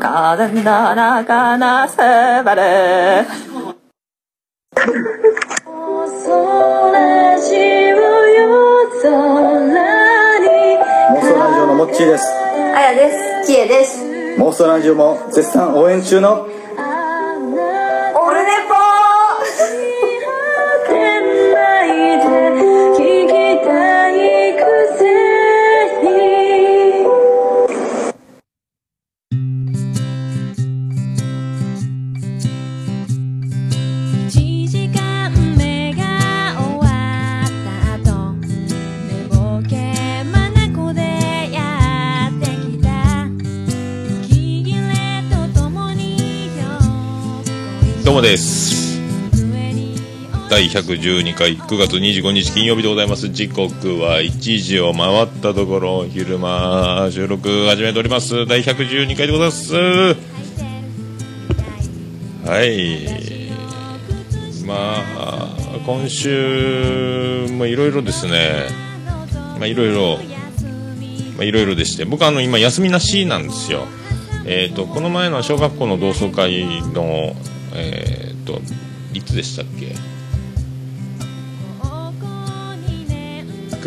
[0.00, 3.26] 가든다 나가나せばれ
[5.82, 6.42] 妄想
[11.34, 12.42] ラジオのモッチーです
[12.74, 13.10] あやで
[13.44, 13.46] す。
[13.46, 14.02] きえです。
[14.38, 16.48] 妄想ラジオも絶賛応援中の
[50.57, 53.29] 第112回9月25日金曜日でございます。
[53.29, 58.47] 時刻は1時を回ったところ昼間収録始めております。
[58.47, 59.75] 第112回でございます。
[62.43, 63.05] はい。
[64.65, 68.65] まあ今週もいろいろですね。
[69.59, 70.17] まあいろいろ
[71.35, 72.05] まあいろいろでして。
[72.05, 73.85] 僕あの今休みなしなんですよ。
[74.47, 77.35] えー、とこの前の小学校の同窓会の
[77.75, 78.59] えー、と
[79.13, 80.16] いつでしたっけ？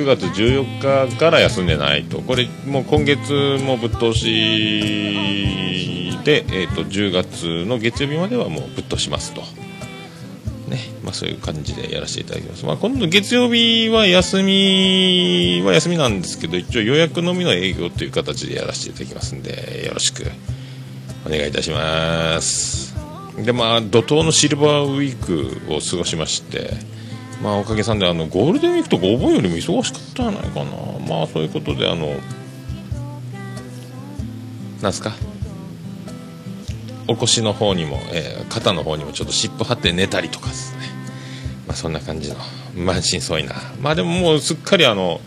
[0.00, 2.22] 9月14日から休んでないと。
[2.22, 4.26] これもう今月もぶっ通し
[6.24, 9.42] で、えー、と10月の月曜日まではもうぶっ通しますと。
[10.68, 20.22] ねまあ、そういう感じでやらせていただきます、まあ、今度月曜日は休みは休みなんですけど一応予約のみの営業という形でやらせていただきますんでよろしく
[21.26, 22.94] お願いいたします。
[23.36, 26.74] でまあ怒涛のシルバーウィークを過ごしまして
[27.42, 30.70] まあおかげさんであのゴールデンウィークとかお盆よりも忙しかったんじゃないかな。
[31.08, 32.14] まあそういうことであの
[34.82, 35.12] なんすか？
[37.08, 40.80] お腰の方にも、えー肩の方にもちょっと湿布貼って寝たりとかですね。
[41.66, 42.36] まあそんな感じの
[42.76, 43.54] 満身創痍な。
[43.80, 45.20] まあでももうすっかりあの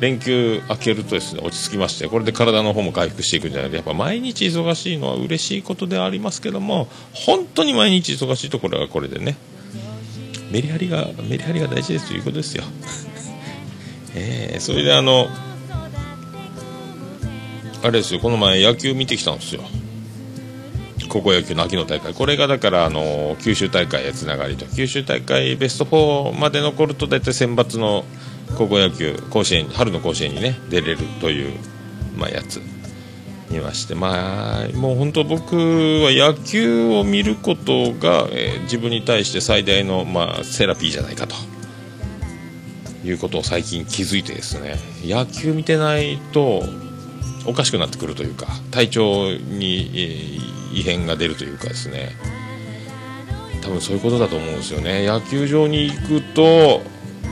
[0.00, 3.76] 連休明けるとですね落ち着きましてこれで体の方も回復していくんじゃないか。
[3.76, 9.36] やっぱ毎日忙しいのは嬉しいことでありますけども本当に毎日忙しいところはこれでね
[10.50, 12.64] メリハリがメリハリが大事ですということですよ。
[14.14, 15.28] えーそれであの
[17.82, 19.62] あれですよこの前野球見てきたんですよ。
[21.08, 22.14] 高校野球の秋の大会。
[22.14, 24.66] これがだからあの九州大会へつながりと。
[24.66, 28.04] 九州大会ベスト4まで残ると大体選抜の
[28.56, 31.52] 高校野球甲子園春の甲子園にね出れるという、
[32.16, 32.60] まあ、やつ。
[33.50, 41.34] 見ましてまあもう本当僕は野球を見ることが、えー自分に対して最大の、まあ、セラピーじゃないかと。
[43.04, 44.76] いうことを最近気づいてですね。
[45.04, 46.62] 野球見てないと
[47.46, 50.38] おかしくなってくるというか体調に、
[50.72, 52.10] 異変が出るというかですね。
[53.62, 55.06] 多分そういうことだと思うんですよね。
[55.06, 56.82] 野球場に行くと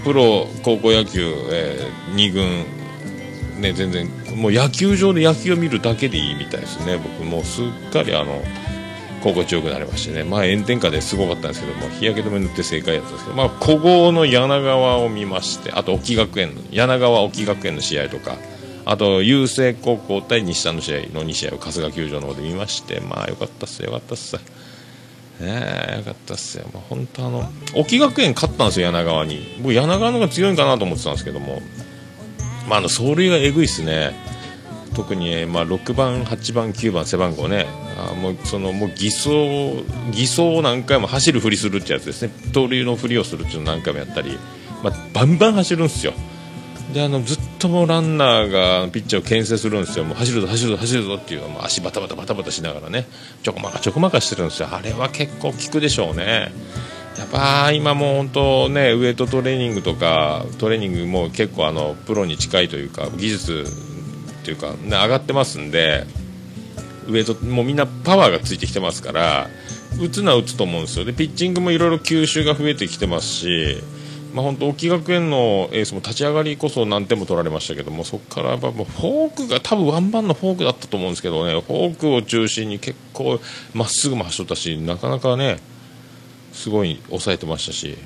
[0.04, 6.96] プロ高校野球、え2軍ね全然もう野球場で野球を見るだけでいいみたいですね。
[6.96, 8.42] 僕もうすっかりあの
[9.22, 10.24] 心地よくなりましてね。
[10.24, 18.36] 前炎天下ですごかったんですけども日焼け止め塗って正解やったんですけどまあ古豪の柳川を見ましてあと沖学園の柳川沖学園の試合とか
[18.84, 24.36] あと郵政高校対日産の試合の2試合を春日球場の方で見ましてまあよかったっすよかったっす。
[25.40, 25.62] ね
[25.92, 29.56] えよかったっすよ、まあ、本当あの沖学園勝ったんですよ柳川に。
[29.60, 31.60] 僕柳川の方が強いんかなと思ってたんですけども
[32.68, 34.14] まああの走塁がえぐいっすね。
[34.94, 44.36] 特に、まあ、6番、8番、9番、背番号ね、あもうそのもう偽装偽装を何回も走るふりするってやつですね、盗塁のふりをするっていうのを何回もやったり、
[44.82, 46.14] まあ、バンバン走るんですよ、
[46.92, 53.06] であのずっともランナーがピッチャーを牽制するんですよ、もう走るぞ、走るぞ、走るぞっていうもう足バタバタバタバタしながらね、
[53.44, 56.50] ちょこまかちょこまかしてるんですよ、あれは結構効くでしょうね。
[57.18, 63.64] やっぱ今も本当ねウエイトトレーニングとかトレーニングも結構あのプロに近いというか技術
[64.40, 66.06] っていうか、ね、上がってますんで
[67.08, 69.48] ウエイトもうみんなパワーがついてきてますから
[70.00, 71.04] 打つのは打つと思うんですよ。
[71.04, 73.82] でピッチングもいろいろ球種が増えてきてますし、
[74.32, 83.40] まあ、本当沖学園のエースも立ち上がりこそ何点も取られましたけどもそこからやっぱもうフォークが多分ワンバンのフォークだったと思うんですけどねフォークを中心に結構
[83.74, 85.58] まっすぐも走ったしなかなかね
[86.52, 87.96] すごい抑えてましたし、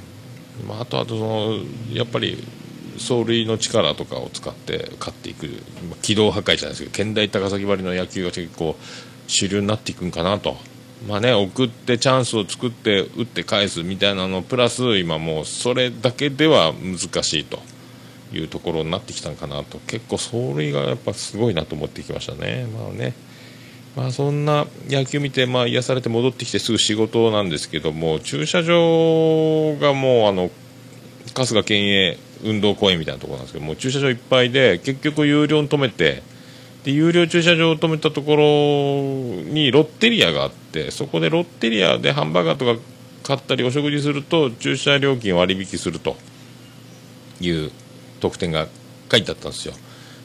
[0.66, 1.58] まあ、あとあとその
[1.92, 2.42] やっぱり
[2.98, 5.46] 走塁の力とかを使って勝っていく
[5.88, 8.76] まあ軌道破壊じゃないですけど県大高崎張りの野球が結構
[9.26, 10.56] 主流になっていくんかなと。
[11.08, 17.58] まあね、送ってチャンスを作って打って返すみたいなのプラス今もうそれだけでは難しいと
[18.32, 22.68] いうところになってきたんかなと結構走塁がやっぱすごいなと思ってきましたね。
[22.72, 23.14] まあね
[23.96, 30.50] まあ、そんな野球見て、まあ、癒されて戻ってきてすぐ仕事なんですけども駐車場がもうあの
[31.34, 36.22] 春日県営運動公園みたいなところなんですけども駐車場いっぱいで結局有料に止めて
[36.84, 38.44] で有料駐車場を止めたところ
[39.52, 42.80] にロッテリアがあってそこでロッテリアでハンバーガーとか
[43.22, 46.16] 買ったりお食事すると駐車料金割引すると
[47.40, 47.70] いう
[48.20, 48.66] 特典が
[49.10, 49.74] 書いてあったんですよ。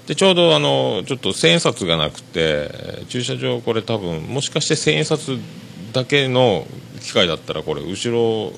[0.07, 2.71] でちょうどあのちょっと千円札がなくて
[3.09, 5.37] 駐車場これ多分もしかして千円札
[5.93, 6.65] だけの
[7.01, 8.53] 機械だったらこれ後ろ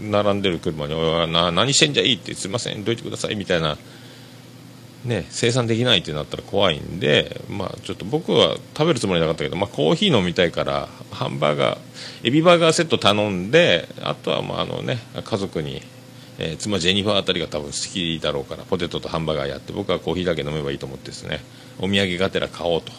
[0.00, 3.76] 並んでる車に「おいな何してんじゃいい」って「すいませんどいてください」みたいな
[5.04, 11.78] ね、生産できないってなったら怖いんで、まあ、ちょっと僕は食べるつもりなかったけど、まあ、コーヒー飲みたいからハンバーガー
[12.24, 15.82] エビバーガーセット頼んであとはまああの、ね、家族に、
[16.38, 21.40] えー妻ジェニファーあたりが多分好きだろうからポテトとハンバーガーやって僕はコーヒーだけ飲めばいいと思ってですね
[21.78, 22.92] お土産がてら買おうと。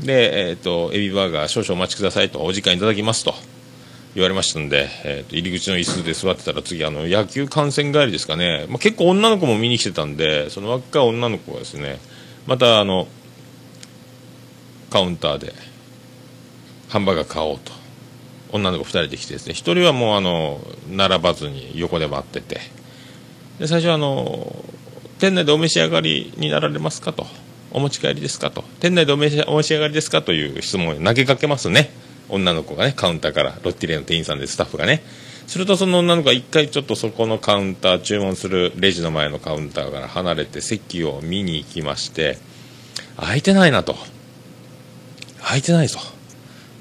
[0.00, 3.34] で、えー、とエビバーガー少々お待ちくださいとお時間いただきますと
[4.14, 11.98] 言われましたんで、えー、と入り口の椅子で座ってたら次あの野球観戦帰りですかね、まあ、結構女の子も見に来てたんでその若い女の子がですね
[12.46, 13.08] またあの
[14.90, 15.52] カウンターで
[16.88, 17.77] ハンバーガー買おうと。
[18.52, 19.52] 女の子2人で来てですね。
[19.52, 20.60] 1人はもうあの
[20.90, 22.60] 並ばずに横で待ってて。
[23.58, 24.64] で最初はあの
[25.18, 27.26] 店内でお召し上がりになられますかと。
[27.70, 28.64] お持ち帰りですかと。
[28.80, 31.90] 店内でお召しお召し上がりですかという質問を投げかけますね。
[32.28, 35.02] 女の子がねカウンターからロッテリアの店員さんでスタッフがね。
[35.46, 42.38] するとその女の子が一回ちょっとそこのカウンター注文するレジの前のカウンターから離れて席を見に行きまして
[43.16, 43.96] 空いてないなと。
[45.40, 45.98] 空いてないぞ。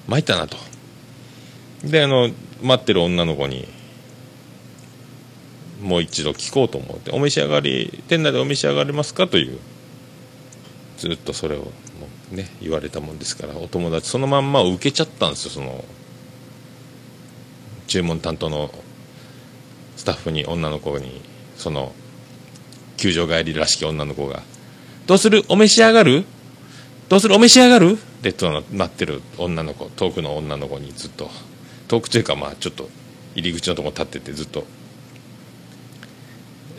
[0.08, 0.67] 参ったなと。
[1.84, 2.30] であの
[2.62, 3.68] 待ってる女の子に
[5.82, 9.60] もう一度聞こうと思ってお召し上がり店内でお召し上がりますかという
[10.98, 11.72] ずっとそれを
[12.32, 15.86] ね言われたもんですからお友達そのまんま受けちゃったんですよその
[17.86, 18.72] 注文担当の
[19.96, 21.22] スタッフに女の子に
[21.56, 21.94] その
[22.98, 24.42] 球場帰りらしき女の子が
[25.06, 25.44] 「どうする？
[25.48, 26.26] お召し上がる？
[27.08, 27.36] どうする？
[27.36, 31.30] お召し上がる?」ってその待ってる女の子遠くの女の子にずっと
[31.88, 32.90] 遠くというかまあちょっと
[33.36, 34.66] 入り口のところ立っててずっと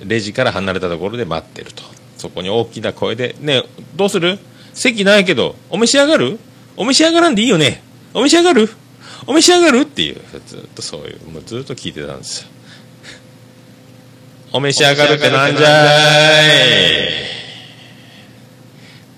[0.05, 1.83] レジから離れたところで待ってると。
[2.17, 3.65] そこに大きな声で「ねえ
[3.95, 4.41] どうする？
[4.75, 6.39] 席ないけどお召し上がる？
[6.77, 7.81] お召し上がらんでいいよね？
[8.13, 8.69] お召し上がる？
[9.27, 12.49] お召し上がる?」っていうずっとそういうもうずっと聞いてたんですよ。
[14.53, 17.38] お召し上がるってなんじゃい？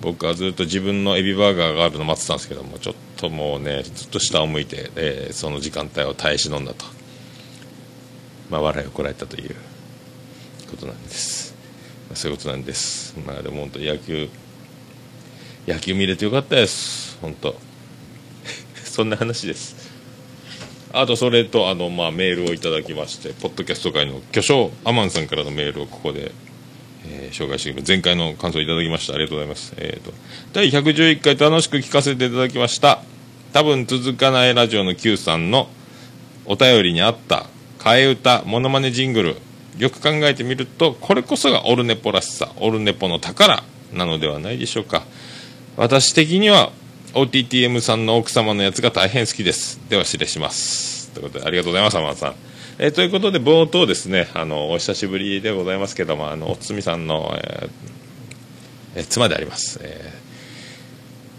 [0.01, 6.85] 僕はずっと自分のエビバーガーがあるのを待ってたんですけどもちょっともうねずっと下を向いて、えーその時間帯を耐え忍んだと、
[8.49, 9.55] まあ、笑いをこらえたという
[10.69, 11.55] ことなんです、
[12.09, 13.15] まあそういうことなんです。
[13.25, 14.29] まあでも本当野球
[15.67, 17.19] 野球見れてよかったです。
[17.21, 17.55] 本当。
[18.83, 19.91] そんな話です。
[20.91, 26.33] あとそれとあの、まあ、メールをいただきましてポッドキャスト界の巨匠アマンさんからのメールをここで
[27.05, 29.13] えー紹介してくる前回の感想いただきました。
[29.13, 30.13] ありがとうございます、えー、と
[30.53, 33.01] 第111回楽しく聞かせていただきました。
[33.53, 35.67] 多分続かないラジオの Q さんの
[36.45, 37.47] お便りにあった
[37.79, 39.35] 替え歌モノマネジングル。
[39.77, 43.63] よく考えてみるとこれこそがオルネポらしさオルネポの宝
[43.93, 45.03] なのではないでしょうか。
[45.77, 46.71] 私的には
[47.13, 49.79] OTTM さんの奥様のやつが大変好きです。
[49.89, 51.09] では失礼します。
[51.11, 52.50] ということでありがとうございます天野さん。
[52.83, 57.69] えーということで冒頭ですねあのお久しぶりでございますけどもあのおつみさんの、えー
[58.95, 60.21] え妻であります、えー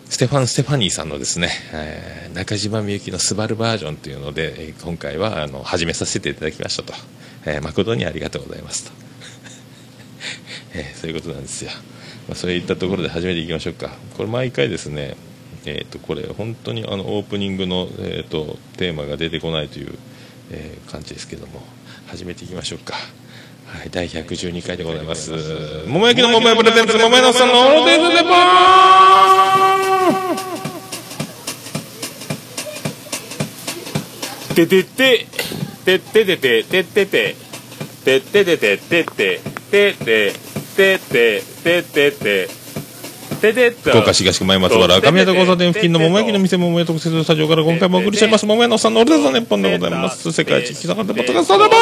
[0.09, 6.93] ステファン・ステファニーさんのですね、えー中島みゆきの「スバルバージョン」というので、今回はあの始めさせていただきましたと、
[7.45, 8.93] えー誠にありがとうございますと、
[10.79, 11.71] えーそういうことなんですよ、
[12.29, 13.91] まあ、そういったところで始めていきましょうか。
[14.17, 15.17] これ毎回ですね
[15.65, 19.99] えー、とこれ本当にあのオープニングの、えー、とテーマが出てこないという、
[20.53, 21.63] えー、感じですけども
[22.07, 22.95] 始めていきましょうか。
[22.95, 25.33] はい、第112回でございます。
[25.87, 28.73] 桃焼きの桃屋プレゼンツ、桃屋のさんのオールデイズデポー
[34.55, 37.35] てて、てててて、ててて、
[38.05, 39.41] てててて、ててて、
[39.71, 40.35] てて
[40.77, 42.62] てて、てててて、
[43.51, 44.95] 福岡市東区前松原。
[44.95, 50.31] 赤宮と交差点付近の桃焼きの店桃屋特設スタジオから今回もお送りしております桃屋のさんのオールデイズ日本でございます。
[50.31, 51.75] 世界一聞きたかったポッドキャストでボ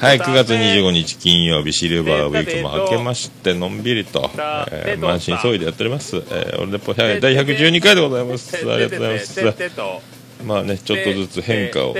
[0.00, 4.30] はい、9月25日金曜日シルバーウィークも明けましてのんびりと、
[4.70, 6.16] えー、満身創痍でやっております。
[6.16, 8.56] えー、俺で第112回でございます。
[8.56, 10.17] ありがとうございます。
[10.44, 11.96] まあね、ちょっとずつ変化を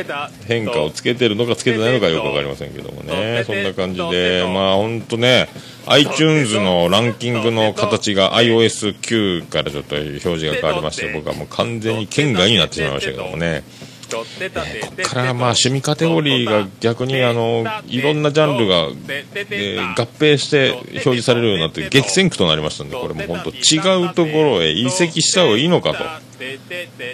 [0.47, 5.49] 変化をつけてるのかつけてないのかよくわかりませんけどもね、そんな感じで、まあ本当ね、
[5.87, 13.65] iTunes のランキングの形が iOS9 からちょっと表示が変わりまして僕はもう完全に県外になってしまいましたけどもね
[14.11, 14.25] こ
[15.03, 18.89] っからまあ趣味カテゴリーが逆にあのいろんなジャンルが、
[19.51, 26.05] えー合併して表示されるようになって激戦区となりましたんでこれもう本当違うところへ移籍した方がいいのかと。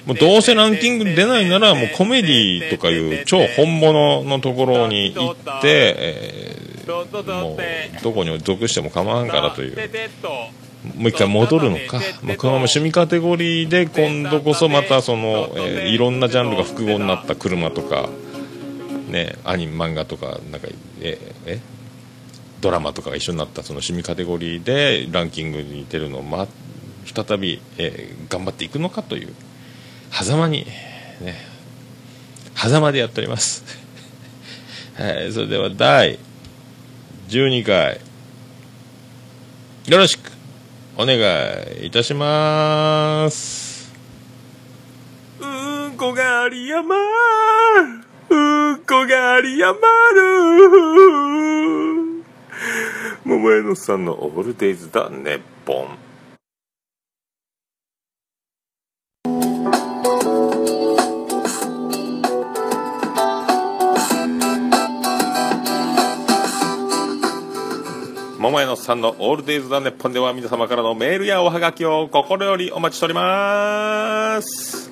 [0.07, 9.77] もうどうせランキング出ないならもうコメディとかいう超本物のところに行って、えーもうどこに属しても構わんからという
[10.97, 18.09] もう一回戻るのか、まあ、このまま趣味カテゴリーで今度こそまたその、えーいろんなジャンルが複合になった車とか、
[19.09, 20.69] ね、アニメ漫画とかなんか
[21.01, 21.61] ええ？
[22.61, 26.47] ドラマとかが一緒になったその趣味カテゴリーでランキングに出るのを、ま、
[27.05, 29.35] 再び、えー頑張っていくのかという
[30.11, 30.67] 狭間に
[31.21, 31.37] ね
[32.57, 33.65] 狭間でやっております、
[34.97, 36.19] はい、それでは第
[37.29, 38.01] 12回。
[39.87, 40.34] よろしく
[40.97, 41.17] お願
[41.83, 43.93] いいたします。
[45.41, 45.47] う
[45.89, 46.95] んこがありやま。
[48.31, 49.79] うんこがありやま
[50.15, 50.25] る。
[53.25, 56.04] 桃江のさんのオールデイズだねポン。
[68.45, 74.91] 桃屋のさんのオールデイズ・ザ・ネッポンでは皆様からのメールやおはがきを心よりお待ちしております。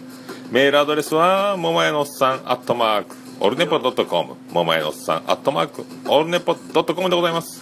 [0.51, 4.37] メールアドレスは桃屋のさんアットマークオルネポドットコム。
[4.53, 7.61] 桃屋のさんアットマークオルネポドットコムでございます。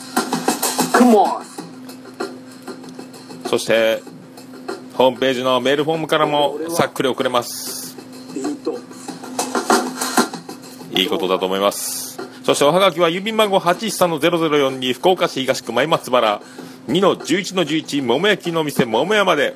[3.47, 4.01] そして
[4.95, 7.97] ホームページのメールフォームからもさっくり送れます。
[10.93, 12.00] いいことだと思います
[12.51, 16.43] そしておはがきは郵便番号813-0042福岡市東区前松原。
[16.89, 19.55] 2-11-11桃焼きの店桃屋まで。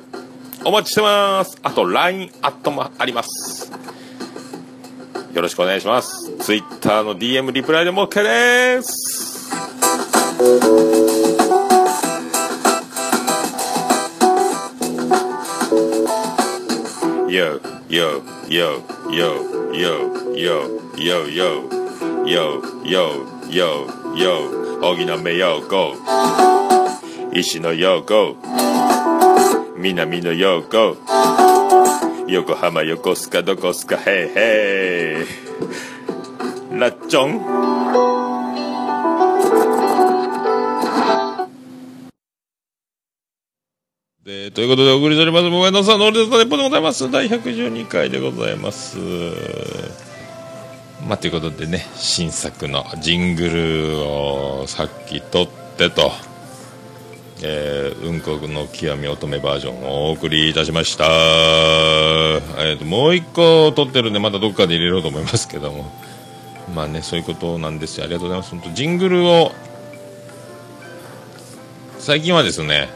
[0.63, 1.57] お待ちしてます。
[1.61, 3.69] あと LINE アットもあります。
[5.33, 6.37] よろしくお願いします。
[6.37, 9.51] Twitter の DM リプライでも OK です。
[17.27, 17.59] よ
[17.89, 19.99] よよよよ
[20.31, 21.84] よよよよ。
[22.25, 24.49] よよよ
[24.81, 25.95] 荻野目洋子
[27.31, 28.35] 石野陽子
[29.77, 30.97] 南野陽子
[32.27, 35.23] 横浜横須賀どこすかへいへ
[36.73, 38.35] いラッチョン
[44.23, 47.11] でということでお送りしております桃屋のさんのオールデイズのネッポでございます。
[47.11, 50.04] 第112回でございます。
[51.07, 56.11] まあということでね新作のジングルをさっき撮ってと
[57.43, 65.91] え、うんこくの極み乙女バージョンをお送りいたしました、えー、ともう一個撮ってるんでまたどっかで入れようと思いますけども。
[66.73, 68.05] まあねそういうことなんですよ。
[68.05, 68.51] ありがとうございます。
[68.51, 69.51] 本当ジングルを
[71.99, 72.89] 最近はですね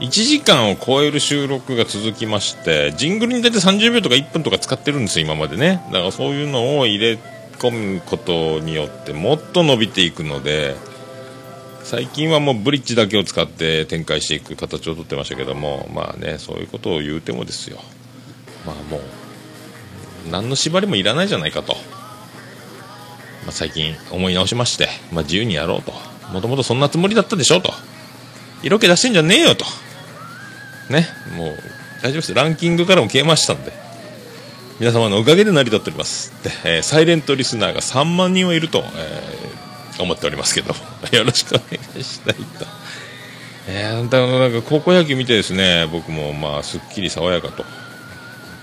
[0.00, 5.82] 1時間を超える収録が続きましてジングルに大体30秒とか1分とか使ってるんですよ今までね。
[5.92, 7.18] だからそういうのを入れ
[7.58, 10.74] 込むことによってもっと伸びていくので
[11.84, 17.78] 最近はもうブリッジだけを使って展開していく形をとってましたけどもまあねそういうことを言うてもですよ。
[18.64, 19.00] まあもう
[20.30, 21.74] 何の縛りもいらないじゃないかと、
[23.44, 25.92] まあ、最近思い直しまして、まあ、自由にやろうと。
[26.32, 27.72] もともとそんなつもりだったでしょと。
[28.62, 29.64] 色気出してんじゃねえよと。
[30.90, 31.06] ね
[31.36, 31.56] もう
[32.02, 32.34] 大丈夫です。
[32.34, 33.72] ランキングからも消えましたんで。
[34.78, 40.74] 皆様のおかげで成り立っておりますで、えーサイレントリスナーが3万人はいると、えー思っておりますけど
[41.12, 42.40] よろしくお願いしたいと。
[43.68, 47.66] えー、だからなんか高校野球見てですね僕もまあすっきり爽やかと。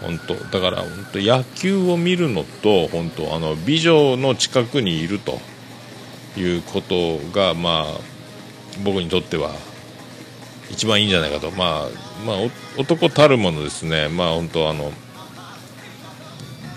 [0.02, 5.40] 本当だから本当野球を見るのと本当あの美女の近くにいると。
[6.40, 8.00] いうことがまあ
[8.84, 9.52] 僕にとっては
[10.70, 12.38] 一番いいんじゃないかと、まあ、まあ
[12.78, 14.92] 男たるものですね、まあ本当あの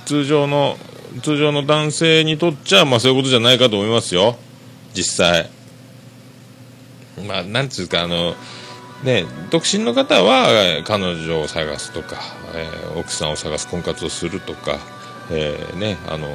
[0.07, 0.77] 通常の
[1.23, 4.37] 通常の男性にとっちゃ、まあ、そういうことじゃないかと思いますよ、
[4.95, 5.51] 実際。
[7.27, 8.35] まあ、なんつうか、あの、
[9.03, 12.17] ね、独身の方は彼女を探すとか、
[12.55, 14.79] えー奥さんを探す婚活をするとか、
[15.31, 16.29] えーね、あの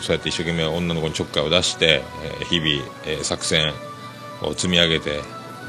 [0.00, 3.72] そうやって一生懸命女の子にちょっかいを出して、えー日々、えー作戦
[4.42, 5.20] を積み上げて、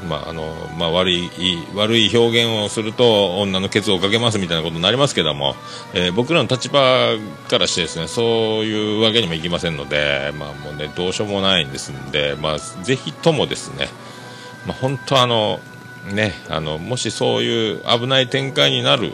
[0.08, 1.30] まああのまあ、悪い
[1.74, 5.54] 悪い表現をすると女のケツをかけますみたいなことになりますけども、
[5.94, 6.80] えー僕らの立場
[7.48, 8.24] からしてですねそう
[8.64, 13.88] いうわけにもいきませんので、まあもうね、どうしようもないんですんで、まあ、ぜひともですね、
[14.66, 15.60] まあ、本当あの
[16.12, 19.12] ねあのもしそういう危ない展開になる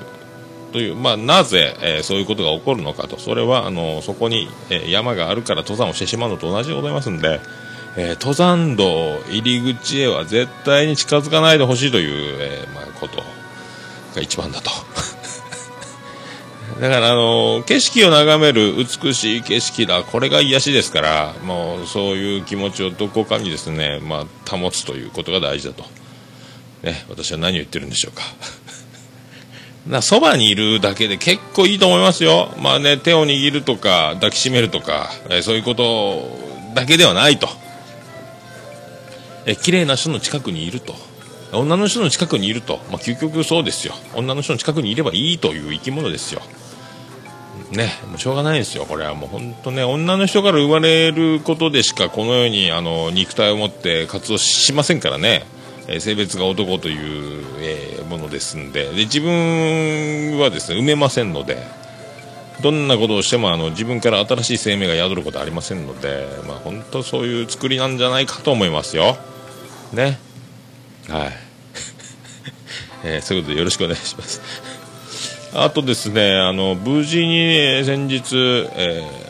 [0.73, 7.41] という、まあ、なぜ、えーそういうことが起こるのかとそれはあのそこに、えー山があるから登山をしてしまうのと同じでございますんで、
[7.97, 13.23] えー登山道入り口へは絶対に近づかないでほしいという、えーまあ、こと
[14.15, 14.71] が一番だと。
[16.81, 25.85] だから、あの景色を眺める美しい景色だ、これが癒しですから、もうそういう気持ちをどこかにですね、まあ、保つということが大事だと。
[26.83, 28.23] ね、私は何を言ってるんでしょうか。
[29.87, 32.53] なそばにいるだけで結構いいと思いますよ。
[32.59, 36.29] まあね、手を握るとか、抱きしめるとか、えーそういうこと
[36.75, 37.49] だけではないと。
[39.47, 40.95] え綺麗な人の近くにいると。
[41.53, 42.81] 女の人の近くにいると。
[42.91, 43.95] まあ、究極そうですよ。
[44.15, 46.43] 女の人の近くにいればいいという生き物ですよ。
[47.71, 55.45] ね、もうしょうがないですよ、これはもう本当ね、女の人から生まれることでしかこのようにあの肉体を持って活動しませんからね、
[55.89, 61.59] え性別が男という、えーものですんでで、自分はですね埋めませんので、
[62.63, 69.17] どんなことをしてもあの自分から新しい生命が宿ることはありませんので、まあ、本当そういう作りなんじゃないかと思いますよ。
[69.93, 70.19] ね。
[71.09, 71.33] はい。
[73.05, 74.41] えーそういうことでよろしくお願いします。
[75.55, 78.37] あとですね、あの、無事に先日、
[78.77, 79.27] えー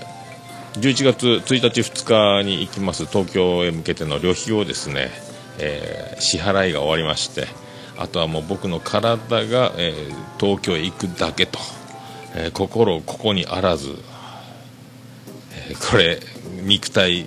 [0.76, 5.10] 11月1日2日に行きます東京へ向けての旅費をですね、
[5.58, 7.46] えー支払いが終わりまして、
[7.96, 11.58] あとはもう僕の体が、えー東京へ行くだけと、
[12.34, 13.94] えー心ここにあらず、
[15.70, 16.20] えーこれ、
[16.62, 17.26] 肉体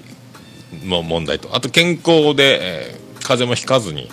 [0.83, 2.98] の問題と、あと健康で、え
[3.29, 4.09] 風邪もひかずに、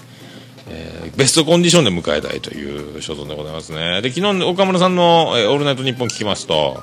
[0.69, 4.03] えーベストコンディションで迎えたいという所存でございますね。
[4.03, 6.83] で、昨日岡村さんの、えーオールナイトニッポン聞きますと、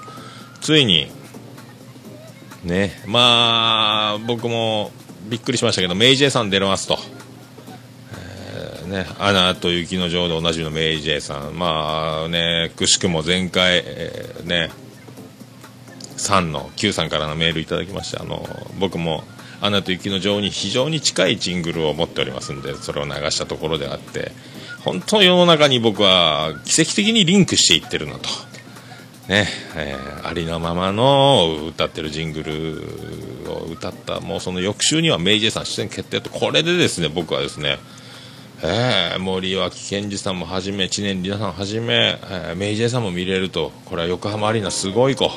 [0.59, 1.11] ついに、
[2.63, 4.91] ね、まあ、僕も
[5.29, 6.97] びっくりしましたけど、メイジェイさん出れますと。
[8.15, 11.59] えーね、アナと雪の女王でおなじみのメイジェイさん。
[11.59, 14.71] まあね、くしくも前回、えーね、
[16.17, 18.47] 3の Q さんからのメールいただきましてあの
[18.79, 19.23] 僕も
[19.65, 24.31] 「アナと雪の女王」に非常に近いジングルを持っておりますんでそれを流したところであって
[24.83, 28.29] 本当世の中に僕は奇跡的にリンクしていってるなと。
[29.27, 37.77] ねえーありのままの歌ってるジングルを歌ったもうその翌週にはメイジェイさん出演決定とこれでですね僕はですね
[38.61, 45.29] えー森脇健児さんもはじめ知念里奈さんはじめ、えーメイジェイさんも見れるとこれは横浜アリーナすごい子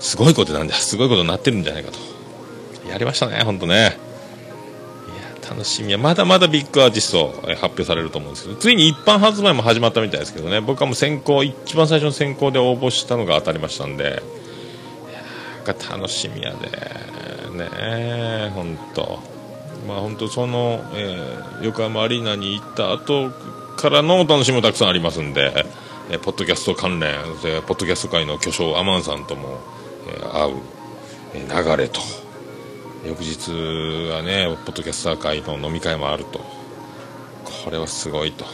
[0.00, 1.98] すごいことなんだすごいことになってるんじゃないかと
[2.90, 3.96] やりましたね本当ね。
[5.42, 5.92] いや楽しみ。
[5.92, 10.60] やまだまだビッグアーティスト、発表されると思うんですけどついに一般発売も始まったみたいですけどね。
[10.60, 14.04] 僕はもう先行一番最初の先行で応募したのが当たりましたんで。
[14.04, 16.68] いやーこれ楽しみやで。
[17.56, 19.18] ね本当。
[19.86, 23.30] まあ本当その、えー横浜アリーナに行った後
[23.76, 25.52] からのお楽しみもたくさんありますんで、
[26.10, 29.58] えーポッドキャスト関連でポッドキャスト界の巨匠アマンさんとも、
[30.08, 30.56] えー会う、
[31.34, 32.00] えー流れと。
[33.04, 33.50] 翌日
[34.10, 36.40] はねポッドキャスター会の飲み会もあると。
[37.64, 38.44] これはすごいと。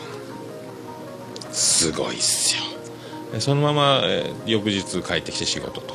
[1.52, 3.40] すごいっすよ。
[3.40, 5.94] そのまま、え翌日帰ってきて仕事と、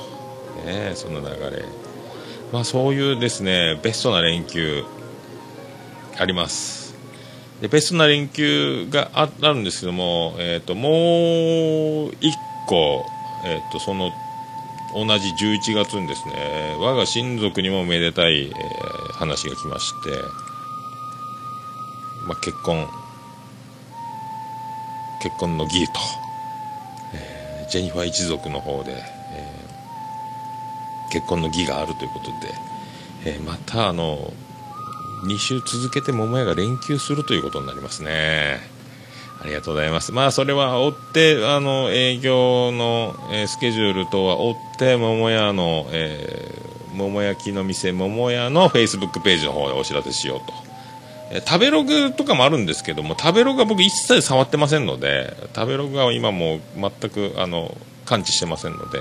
[0.66, 1.66] ね、その流れ。
[2.52, 4.84] まあそういうですねベストな連休
[6.18, 6.94] あります。
[7.62, 10.92] でベストな連休があるんですけども、えー、ともう
[12.10, 12.32] 1
[12.68, 13.06] 個、
[13.46, 14.12] えー、とその
[14.94, 20.10] 同じ11月にですね我が親族にもめでたい、えー話が来まして、
[22.28, 22.88] まあ、結婚
[25.22, 25.94] 結婚の儀と、
[27.14, 32.56] えージェニファー一族の方で、えー結婚の儀があるということで、
[33.26, 34.34] えーまたあの
[35.26, 38.71] 2週続けて桃屋が連休するということになりますね。
[39.42, 40.12] ありがとうございます。
[40.12, 50.46] まあそれは追ってあの営業の、えースケジュールとは追って桃屋の、えー桃焼きの店桃屋のフェイスブックページの方でお知らせしようと。
[51.32, 57.76] えー食べログとかもあるんですけども食べログは僕一切触ってませんので食べログは今もう全くあの
[58.06, 59.00] 感知してませんので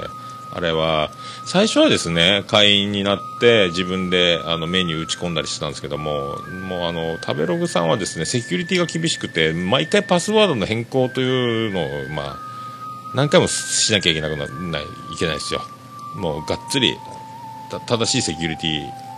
[0.52, 1.10] あれは
[1.44, 6.36] 最初はですね会員になって自分であのメニュー打ち込んだりしてたんですけども
[6.68, 12.36] もうあの食べログさんはですねセキュリティが厳しくて毎回パスワードの変更というのをまあ
[13.14, 14.86] 何回もしなきゃいけなくなないい
[15.18, 15.62] けないですよ。
[16.16, 16.96] もうがっつり
[17.86, 19.10] 正しいセキュリティ。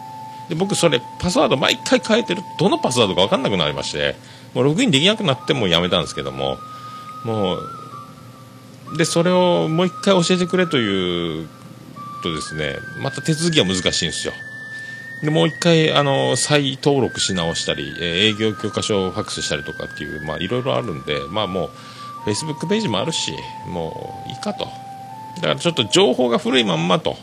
[0.48, 4.16] で僕それパスワード毎回変えてるどのパスワードか分かんなくなりまして
[4.54, 6.58] もうログインできなくなってもうやめたんですけども
[7.24, 7.81] もう
[8.96, 11.48] でそれをもう一回教えてくれという
[12.22, 14.32] とですねまた手続きは難しいんですよ。
[15.22, 21.70] でもう一回あの再登録し直したり、えー営業許可証をファックスしたりとかっていうまあいろいろあるんでまあもう
[22.24, 23.32] フェイスブックページもあるし
[23.66, 24.64] もういいかと。
[25.36, 27.16] だからちょっと情報が古いまんまと。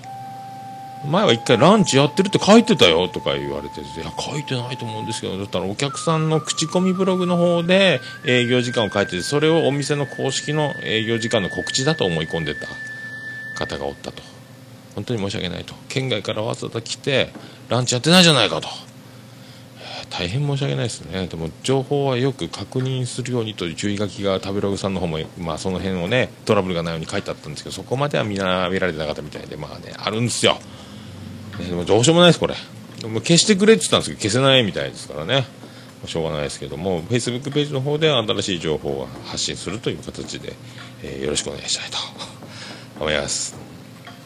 [1.05, 12.67] 前は一回ランチやってるって書いてたよとか言われていや書いてないと思うんですけどだったらお客さんの口コミブログの方で営業時間を書いててそれをお店の公式の営業時間の告知だと思い込んでた
[13.57, 14.21] 方がおったと。
[14.95, 15.73] 本当に申し訳ないと。
[15.87, 17.31] 県外からわざわざ来て
[17.69, 18.67] ランチやってないじゃないかと。
[20.09, 21.27] 大変申し訳ないですね。
[21.27, 30.57] でも情報はよく確認するようにという注意書きが食べログさんの方も、まあ、その辺をねトラブルがないように書いてあったんですけどそこまでは見られてなかったみたいでまあねあるんですよ、
[31.85, 32.55] どうしようもないですこれ。
[33.01, 35.45] でも消してくれって言ったんですけど消せないみたいですからね。
[36.05, 40.53] しょうがないですけども Facebook ページの方で新しい情報を発信するという形で、
[41.03, 41.97] えーよろしくお願いしたいと
[42.99, 43.57] 思います。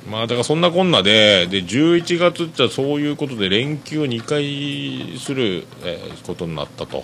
[0.10, 7.04] まあだからそんなこんなでで11月ってそういうことで連休を2回する、えことになったと。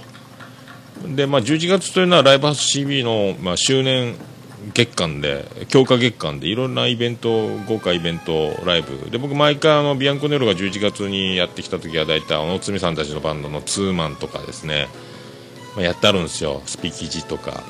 [1.08, 4.15] で、まあ、11月というのはライブハウス CB の、まあ、周年
[4.74, 9.10] 月間で強化月間でいろんなイベント豪華イベントライブ。
[9.10, 14.88] で僕毎回あのビアンコネロが11月にやってきた時は大体あのおつみさんたちのバンドのツーマンとかですね、
[15.76, 16.62] まあ、やってあるんですよ。
[16.65, 17.63] スピキジとか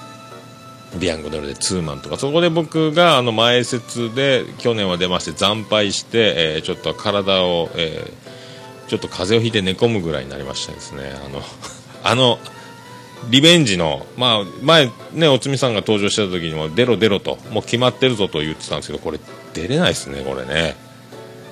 [1.00, 2.18] ビアンコネロでツーマンとか。
[2.18, 8.30] そこで僕があの前説で去年は出まして惨敗して、えーちょっと体を、えー
[8.90, 11.14] ちょっと風邪をひいて寝込むぐらいになりましたですね。
[11.24, 11.44] あの
[12.04, 12.40] あの
[13.30, 19.20] リベンジの、まあ、前、ね、おつみさんが登場してた時にも、出ろ出ろと、もう決まってるぞと言ってたんですけど、これ、
[19.54, 20.76] 出れないですね、これね。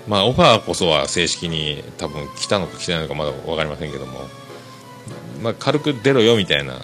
[0.08, 4.22] まあ、オファーこそは正式に多分来たのか来てないのかまだ分かりませんけども、
[5.42, 6.82] まあ、軽く出ろよみたいな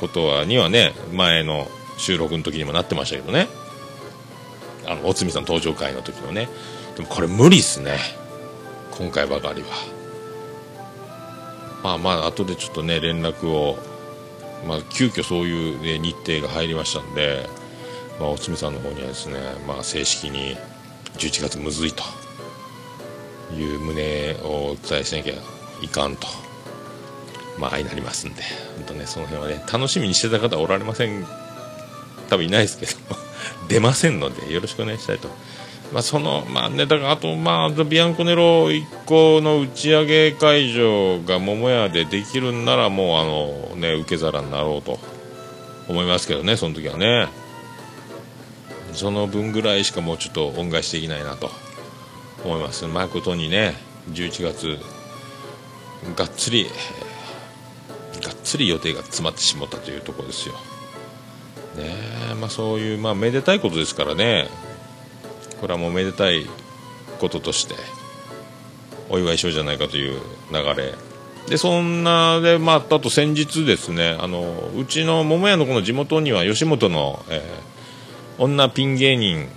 [0.00, 1.68] ことはにはね、前の
[1.98, 3.48] 収録の時にもなってましたけどね。
[4.86, 6.48] あの、おつみさん登場会の時のね。
[6.96, 7.98] でもこれ無理っすね。
[8.92, 9.93] 今回ばかりは。
[11.84, 13.78] まあまあ後でちょっとね連絡を、
[14.66, 17.46] まあ、急遽そういう、ね、日程が入りましたんで、
[18.18, 20.56] まあ、おつみさんの方にはですね、まあ、正式に
[21.18, 22.02] 11月むずいと
[23.54, 25.34] いう旨をお伝えしなきゃ
[25.82, 26.26] いかんと。
[27.58, 28.42] まあ、になりますんで、
[28.76, 31.24] 本当ね、その辺はね、楽しみにしてた方はおられません、
[32.28, 32.92] 多分いないですけど、
[33.68, 35.28] 出ませんので、よろしくお願いしたいと。
[35.92, 44.98] まあ、その、まあね、だから、あと、まあ、ビアンコネロ1個の打ち上げ会場が桃屋でできるんなら、もう、あの、ね、受け皿になろうと
[45.88, 47.28] 思いますけどね、その時はね。
[48.92, 51.50] その分ぐらいしかもうちょっと恩返しできないなと
[52.44, 52.86] 思います。
[52.86, 53.74] 誠にね、
[54.12, 54.78] 11月、
[56.16, 56.66] がっつり、
[58.22, 60.54] がっつり予定が詰まってしまったというところですよ。
[61.76, 64.48] ねまあ、そういう、まあ、めでたいことですからね、
[65.60, 66.46] これはもうめでたい
[67.20, 67.74] こととして
[69.08, 70.20] お祝いしようじゃないかという
[70.52, 70.94] 流れ。
[71.48, 77.74] でそんなで、まあ、あと先日ですねあのうちの桃屋のこの地元には吉本の、えー
[78.38, 79.48] 女ピン芸人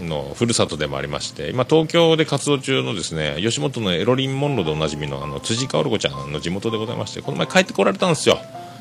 [0.00, 8.38] のふるさとでもありまして今東京で活動中のですね吉本のエロリン・モンローでおなじみのあの辻香織子ちゃんの地元でございましてこの前帰ってこられたんですよ。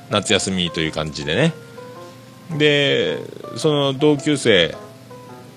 [0.09, 1.53] 夏休みという感じでね。
[2.57, 3.19] で
[3.57, 4.75] その同級生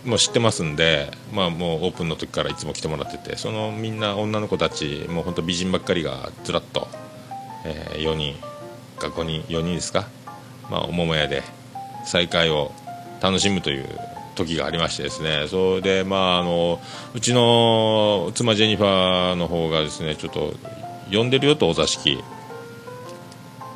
[0.04, 6.88] もう知ってますんで、まあ、もうオープンの時からいつも来てもらっててそのみんな女の子たちもう本当美人ばっかりがずらっと、
[7.64, 8.36] えー4人
[8.98, 10.06] か5人4人ですか、
[10.70, 11.42] まあ、お桃屋で
[12.04, 12.72] 再会を
[13.20, 13.86] 楽しむという
[14.34, 15.46] 時がありましてですね。
[15.48, 16.80] それで、まあ、あの
[17.14, 20.54] うちの妻ジェニファーの方がですねちょっと
[21.10, 22.22] 呼んでるよとお座敷。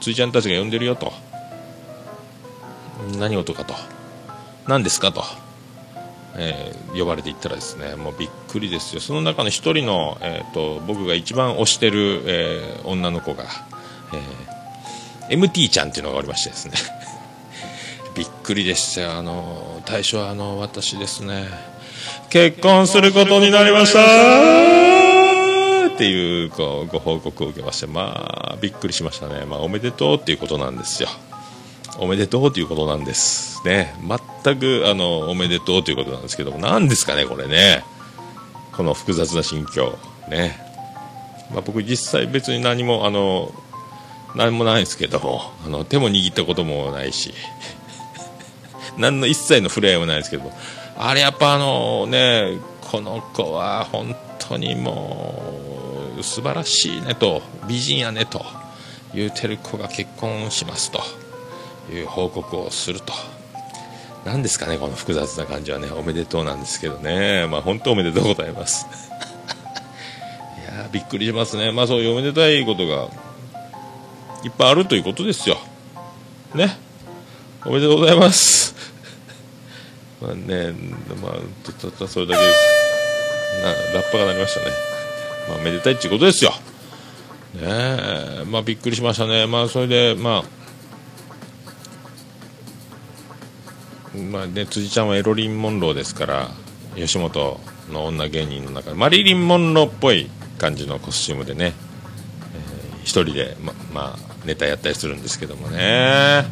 [0.00, 1.12] ついちゃんたちが呼んでるよと。
[3.18, 3.74] 何事かと。
[4.66, 5.24] 何ですかと、
[6.36, 9.00] えー呼ばれていったらですねもうびっくりですよ。
[9.00, 13.44] その中の一人の、えー、と僕が一番推してる、えー女の子が、
[14.12, 14.58] えー
[15.28, 16.72] MT ちゃんっていうのがおりましてですね。
[18.16, 19.12] びっくりでしたよ。
[19.12, 21.48] あの最初はあの私ですね。
[22.30, 24.00] 結婚することになりました。
[25.88, 31.08] っていうこうご報告を受けましてまあびっくりしましたね、まあ、おめでとうっていうことなんですよ。
[31.98, 33.94] おめでとうということなんですね。
[34.44, 37.84] 全くあのおめでとうということなんですけども何ですかねこれね。
[38.72, 39.98] この複雑な心境。
[40.28, 40.58] ね、
[41.50, 43.52] まあ、僕実際別に何もあの
[44.34, 47.32] 何もないですけどもあの手も握ったこともないし
[48.98, 50.52] 何の一切の触れ合いもないですけど
[50.96, 55.42] あれやっぱあのねこの子は本当にも
[56.18, 58.44] う素晴らしいねと美人やねと
[59.14, 61.02] 言うてる子が結婚しますと。
[61.92, 63.12] いう報告をすると。
[64.24, 65.90] 何ですかねこの複雑な感じはね。
[65.90, 67.46] おめでとうなんですけどね。
[67.50, 68.86] まあ本当おめでとうございます。
[70.58, 71.72] いーびっくりしますね。
[71.72, 73.08] まあそういうおめでたいことが
[74.44, 75.56] いっぱいあるということですよ。
[76.54, 76.76] ね。
[77.64, 78.74] おめでとうございます。
[80.20, 80.72] まあね
[81.22, 81.32] まあ
[81.80, 82.58] たったそれだけです。
[83.62, 84.66] なラッパが鳴りましたね。
[85.48, 86.52] まあめでたいっていうことですよ。
[87.54, 88.44] ねえ。
[88.46, 89.46] まあびっくりしましたね。
[89.46, 90.57] まあそれでまあ
[94.18, 96.50] まあね、辻ちゃんはエロリン・モンローですから
[96.96, 101.72] 吉本の女芸人の中でマリリン・モンローっぽい感じのコスチュームでね、
[102.54, 106.44] えー一人でままあネタやったりするんですけどもね。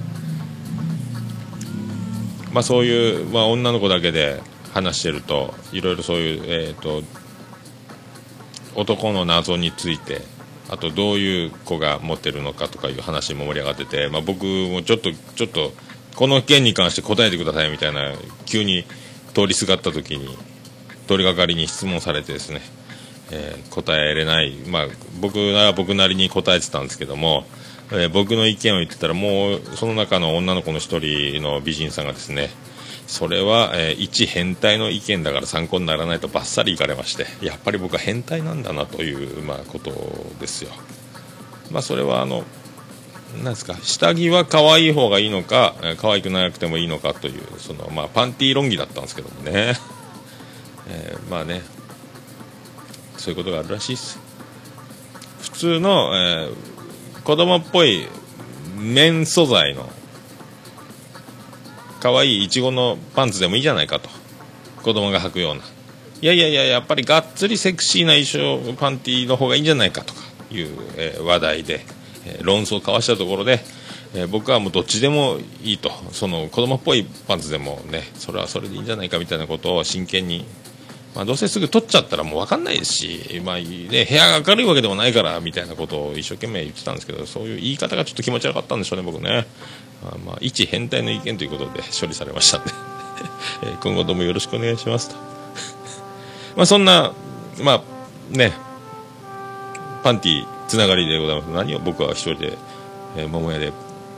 [2.53, 4.41] まあそういう、まあ、女の子だけで
[4.73, 7.03] 話してるといろいろそういう、えー、と
[8.75, 10.23] 男の謎について
[10.71, 15.73] あとどういう子が持ってるのかとかいう話も盛り上がってて、まあ、僕もちょっとちょっと
[16.17, 18.13] この件に関して答えてくださいみたいな
[18.47, 18.85] 急に
[19.35, 20.37] 通りすがった時に
[21.07, 22.63] 通りがかりに質問されてですね、
[23.31, 24.87] えー答えれない、まあ、
[25.21, 27.45] 僕なら僕なりに答えてたんですけども、
[27.93, 32.51] えー僕の意見を言ってたらもうその中の女の子の一人の美人さんがですね
[33.07, 39.91] それは、えー一変態の意見だから参考にならないとバッサリいかれましてやっぱり僕は変態なんだなという、まあ、こと
[40.41, 40.71] ですよ。
[41.71, 42.45] まあ、それはあの
[43.35, 49.75] なんですか下着は可愛い方がいいのか可愛くなくてもいいのかというその、まあ、パンティー論議だったんですけどもね、
[50.89, 51.63] えーまあね。
[53.19, 54.19] そういうことがあるらしいです。
[55.43, 56.77] 普通の、えー
[57.27, 58.07] 子供っぽい
[58.79, 59.91] 綿素材の
[61.99, 64.09] 可愛いいちごのパンツでもいいじゃないかと。
[64.85, 65.63] 子供が履くような。
[66.21, 70.21] いやいやいややっぱりがっつりセクシーな衣装パンティーの方がいいんじゃないかとか
[70.53, 71.85] いう、えー話題で、
[72.27, 73.61] え論争を交わしたところで、
[74.15, 75.91] え僕はもうどっちでもいいと。
[76.13, 80.45] その子供っぽいパンツでもねそれはそれでいいんじゃないかみたいなことを真剣に、
[81.15, 89.47] まあ、どうせすぐ取っちゃったらもう分かんないですし、まあね、部屋が明るいわけでもないからみたいなことを一生懸命言ってたんですけどそういう言い方がちょっと気持ち悪かったんでしょうね僕ね、
[90.03, 92.73] まあ、まあ一変態の意見ということで処理されましたんで、
[93.83, 95.17] 今後ともよろしくお願いしますと。
[96.57, 97.13] まあそんな
[97.61, 97.83] まあ
[98.31, 98.53] ね
[100.03, 101.51] パンティつながりでございます。
[101.51, 102.59] 何を僕は一人で、
[103.17, 103.73] えー桃屋で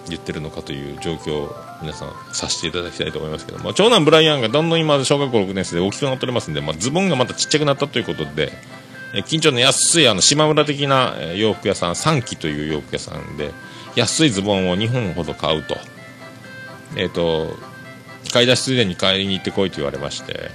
[0.08, 3.72] 言ってるのかという状況を皆さんさせていただきたいと思いますけども。
[3.74, 8.52] 長男ブライアンがどんどん今小学校6年生で大きくなっておりますんで、まあ、ズボンがまたちっちゃくなったということで、
[9.14, 13.52] えー近所の安いあの島村的な洋服屋さん三期という洋服屋さんで
[13.96, 15.76] 安いズボンを2本ほど買うと。
[16.96, 17.56] えっ、と
[18.32, 20.50] 買い出しついでに買いに行ってこいと言われまして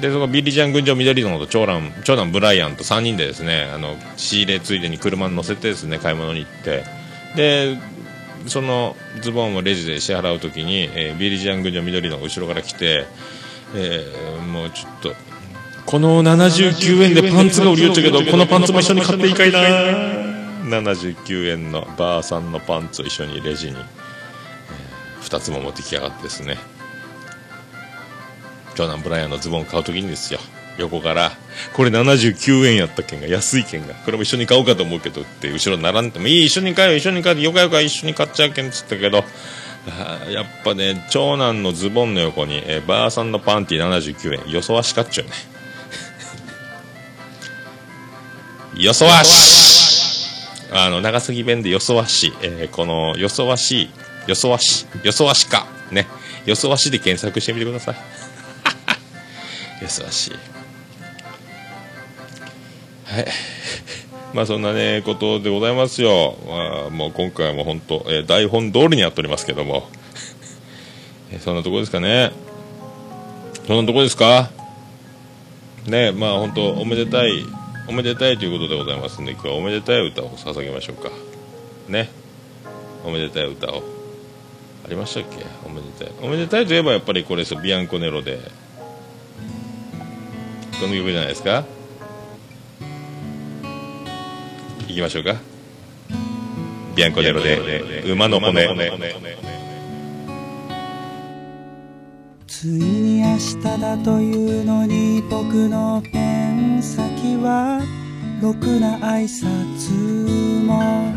[0.00, 6.84] でそのビリジャン群青緑のと長男長男ブライアンと3人でですねあの仕入れついでに車に乗せてですね買い物に行って
[7.36, 7.78] で
[8.46, 13.06] そのズボンをレジで支払うときに、えービリジャン群青緑のが後ろから来て、
[13.74, 15.14] えーもうちょっと
[15.86, 19.60] この79円でパンツが売りよっちゃけどこのパンツも一緒に買っていいかいな。
[20.66, 26.58] 79円のばあさんのパンツを一緒にレジに、え2つも持ってきやがってですね。
[28.76, 30.40] 長男ブライアンのズボンを買うときにですよ。
[30.78, 31.32] 横から
[31.72, 37.44] これ79円やったけんが安いけんがこれも一緒に買おうかと思うけどって後ろ並んでもいい一緒に買えよ一緒に買えよ。
[37.44, 39.24] よかよか一緒に買っちゃうけんっつったけど。
[40.28, 44.52] やっぱね長男のズボンの横に、えーばあさんのパンティ79円。
[44.52, 45.32] よそわしかっちゃうね。
[48.82, 50.26] よそわし。
[50.72, 53.88] あの長崎弁でよそわし、えーこのよそわし
[54.26, 55.66] よそわしよそわしか。
[55.90, 56.06] ね。
[56.44, 58.25] よそわしで検索してみてください。
[59.82, 60.32] よそわし
[63.04, 63.26] はい。
[64.34, 69.88] まあそんなねことでございますよ、まあ、もう今回も本当、えー台本通りにやっておりますけども、
[71.32, 72.32] えそんなとこですかね。
[73.66, 74.50] そんなとこですか？
[75.86, 77.44] ねまあ本当おめでたい
[77.88, 81.10] おめでたいということでございますんで今日はおめでたい歌を捧げましょうか。
[81.88, 82.10] ね。
[83.04, 83.84] おめでたい歌を。
[84.84, 85.38] ありましたっけ？
[85.64, 86.08] おめでたい。
[86.20, 88.40] おめでたいといえばやっぱりこれですビアンコネロで。
[90.78, 91.64] この曲じゃないですか。
[94.88, 95.36] いきましょうか。
[96.94, 98.66] ビアンコネロで馬の骨。
[102.46, 107.80] ついに明日だというのに僕のペン先は
[108.40, 111.14] ろくな挨拶も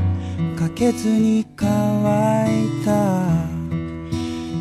[0.57, 1.67] かけずに乾
[2.65, 3.25] いた。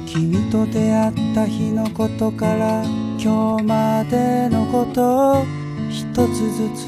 [0.07, 2.85] 君と出会った日のことから
[3.21, 5.45] 今日までのことを
[5.91, 6.87] 一つずつ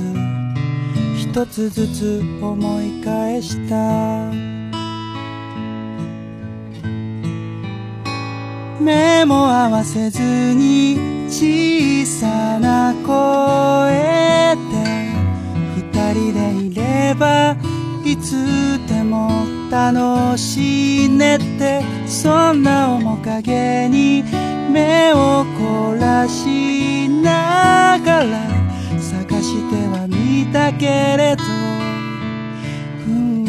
[1.19, 4.31] 一つずつ思い返した。
[8.81, 10.21] 目も合わせず
[10.55, 15.11] に小さな声で
[15.77, 17.57] 二人でいれば
[18.05, 19.29] いつでも
[19.69, 21.83] 楽しいねって。
[22.07, 24.25] そんな面影に
[24.71, 28.49] 目を凝らしながら
[28.99, 31.43] 探してはみたけれど。
[33.07, 33.45] うん。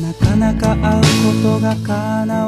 [0.00, 1.02] なかなか会う
[1.42, 2.47] ことが叶わ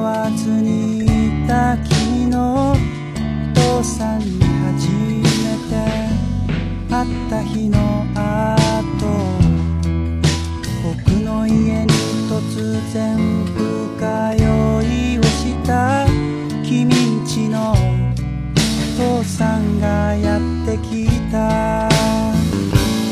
[21.31, 21.88] た。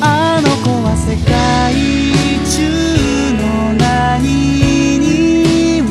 [0.01, 1.75] あの子は世界
[2.45, 2.57] 中
[3.39, 3.43] の
[3.79, 5.89] 何にも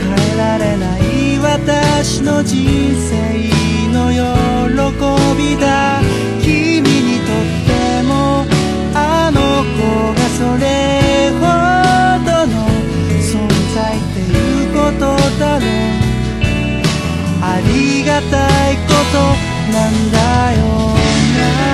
[0.00, 1.00] 変えられない
[1.38, 2.54] 私の人
[2.94, 3.12] 生
[3.92, 4.20] の喜
[5.36, 6.00] びだ。
[6.42, 7.68] 君にとって
[8.02, 8.44] も
[8.94, 9.40] あの
[9.74, 10.64] 子がそれ
[11.40, 11.42] ほ
[12.24, 12.52] どの
[13.18, 13.32] 存
[13.74, 14.22] 在ってい
[14.66, 15.02] うこと
[15.38, 15.68] だろう
[17.40, 19.14] ありがたいこと
[19.72, 20.18] なんだ
[20.58, 20.93] よ。
[21.52, 21.73] な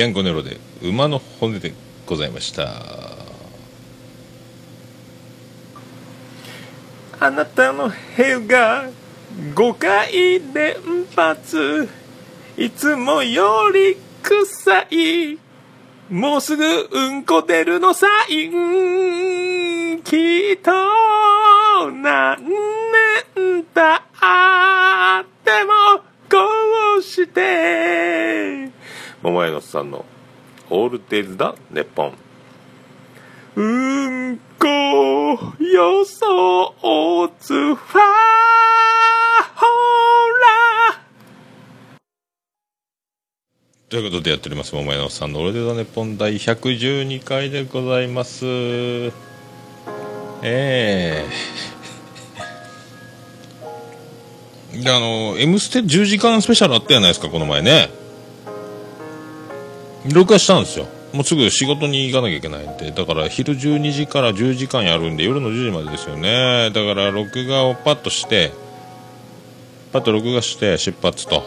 [0.00, 1.74] ビアンコネロで馬の骨で
[2.06, 2.72] ございました。
[7.20, 8.88] あなたの部屋が
[9.54, 10.76] 5回連
[11.14, 11.86] 発。
[12.56, 15.38] いつもより臭い。
[16.08, 20.00] もうすぐうんこ出るのサイン。
[20.02, 20.16] き
[20.54, 22.42] っと何
[23.36, 25.98] 年経っても
[26.30, 26.38] こ
[26.98, 28.79] うして。
[29.22, 30.06] 桃屋のさんの
[30.70, 32.14] オールデイズだネッポン
[33.56, 34.66] うんこ
[35.60, 36.74] 予想
[37.38, 37.78] つファー
[39.54, 40.90] ホー。
[40.94, 41.02] ラ
[43.90, 44.74] ということでやっております。
[44.74, 48.46] 桃屋のさんの「オールデイズ・ネッポン」第112回でございます。
[48.46, 49.12] え
[50.42, 51.26] え。
[54.82, 57.99] であの「M ステ」10時間スペシャルあったじゃないですかこの前ね。
[60.06, 60.86] 録画したんですよ。
[61.12, 62.92] もうすぐ仕事に行かなきゃいけないんで。
[62.92, 66.70] だから昼12時から10時間やるんで夜の10時までですよね。
[66.72, 68.52] だから録画をパッとして
[69.92, 71.42] パッと録画して出発と。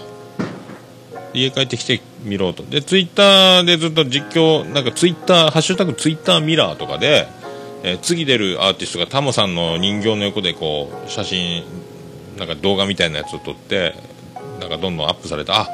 [1.34, 2.64] 家帰ってきてみろと。
[2.64, 7.28] でツイッターでずっと実況なんかツイッターハッシュタグツイッターミラーとかで、
[7.84, 11.64] えー次出るアーティストがタモさんの人形の横でこう写真
[12.38, 13.96] なんか動画みたいなやつを撮って
[14.60, 15.68] なんかどんどんアップされてあ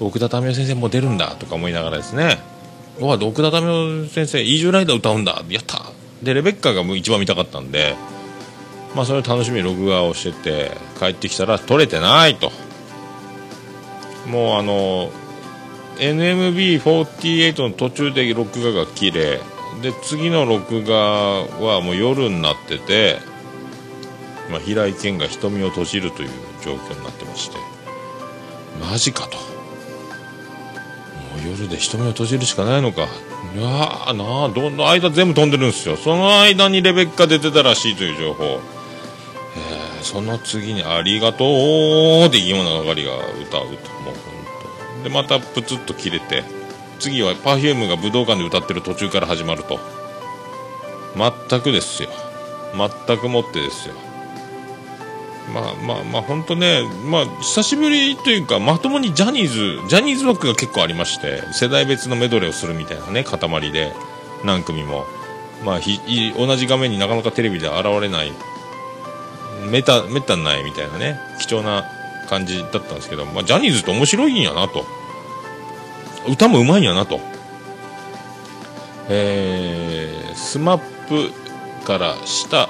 [0.00, 2.38] 奥田民生先生も出るんだとか思いながらですね。
[2.98, 5.42] うわ奥田民生先生イージュライダー歌うんだ。
[5.48, 5.82] やった。
[6.22, 7.94] でレベッカがもう一番見たかったんで。
[8.94, 12.50] まあそれを楽しみに録画をしてて帰ってきたら撮れてないと。
[14.26, 15.10] もうあの
[15.98, 19.40] NMB48 の途中で録画が切れ
[19.82, 23.18] で次の録画はもう夜になってて、
[24.50, 26.30] まあ、平井堅が瞳を閉じるという
[26.64, 27.56] 状況になってまして。
[28.80, 29.55] マジかと。
[31.44, 33.02] 夜で瞳を閉じるしかないのか。
[33.54, 35.96] いやーなあどの間全部飛んでるんですよ。
[35.96, 38.44] その間にレベッカ出てたらしいという情報。
[38.44, 43.58] えその次に「ありがとう」って今の係が歌うと。
[43.58, 43.68] もう
[44.04, 44.14] 本
[45.02, 46.44] 当でまたプツッと切れて
[46.98, 49.78] 次は Perfume が武道館で歌ってる途中から始まると。
[51.16, 52.10] 全くですよ。
[53.06, 53.94] 全くもってですよ。
[55.52, 63.38] まあまあまあ本当ねまあ久しぶりというかまともにジャニーズジャニーズ枠が結構ありまして世代別のメドレーをするみたいなね塊
[63.72, 63.92] で
[64.44, 65.04] 何組も。
[65.64, 66.00] まあひ
[66.36, 68.32] 同じ画面になかなかテレビで現れない
[69.70, 71.84] めっためったにないみたいなね貴重な
[72.28, 74.84] 感じだったんですけど、まあ、ジャニーズって面白いんやなと。
[76.28, 77.20] 歌もうまいんやなと。
[79.08, 80.78] えー、スマッ
[81.08, 81.30] プ
[81.86, 82.68] から下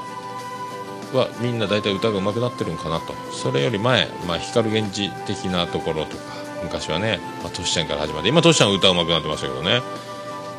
[1.13, 3.15] はみんな大体歌が上手くなってるんかなと。
[3.33, 6.23] それより前、まあ、光源氏的なところとか
[6.63, 9.83] 昔はね、まあ、トシちゃんから始まって今トシちゃん歌上手くなってましたけどね、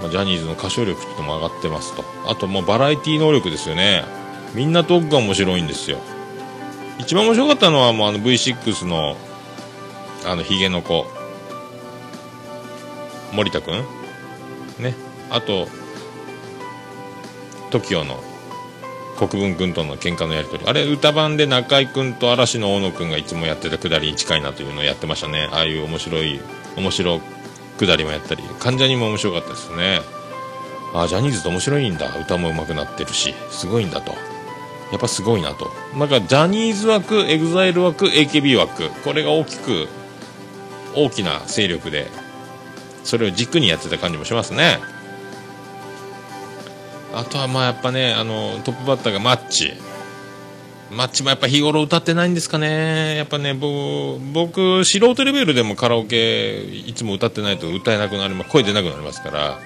[0.02, 2.04] まあ、ジャニーズの歌唱力っていうのも上がってますと。
[2.28, 4.04] あともうバラエティ能力ですよね。
[4.54, 6.00] みんなトークが面白いんですよ。
[7.00, 9.18] 一番面白かったのはもうあの V6 の
[10.26, 11.06] あのヒゲの子。
[13.34, 13.84] 森田君
[14.80, 14.96] ね。
[15.30, 15.68] あと
[17.72, 18.27] TOKIO の。
[19.18, 20.70] 国分君との喧嘩のやり取り。
[20.70, 25.50] あれ歌版で中居君と嵐の大野君がいつもやってたくだりに近いなというのをやってましたね。
[25.52, 26.40] ああいう面白い
[26.78, 27.20] 面白
[27.78, 28.44] くだりもやったり。
[28.60, 30.02] 関ジャニも面白かったですね。
[30.94, 32.16] ああジャニーズって面白いんだ。
[32.18, 33.34] 歌も上手くなってるし。
[33.50, 34.14] すごいんだと。
[34.92, 35.72] やっぱすごいなと。
[35.96, 38.90] なんかジャニーズ枠 EXILE 枠 AKB 枠。
[39.04, 39.88] これが大きく
[40.96, 42.08] 大きな勢力で
[43.04, 44.80] それを軸にやってた感じもしますね。
[47.14, 49.74] あとはまあやっぱねあのトップバッターがマッチ。
[50.90, 53.18] マッチもやっぱ日頃歌ってないんですかね。
[53.18, 59.60] やっぱね僕僕素人レベルでもカラオケいつも歌ってないと歌えなくなります声出なくなりますから、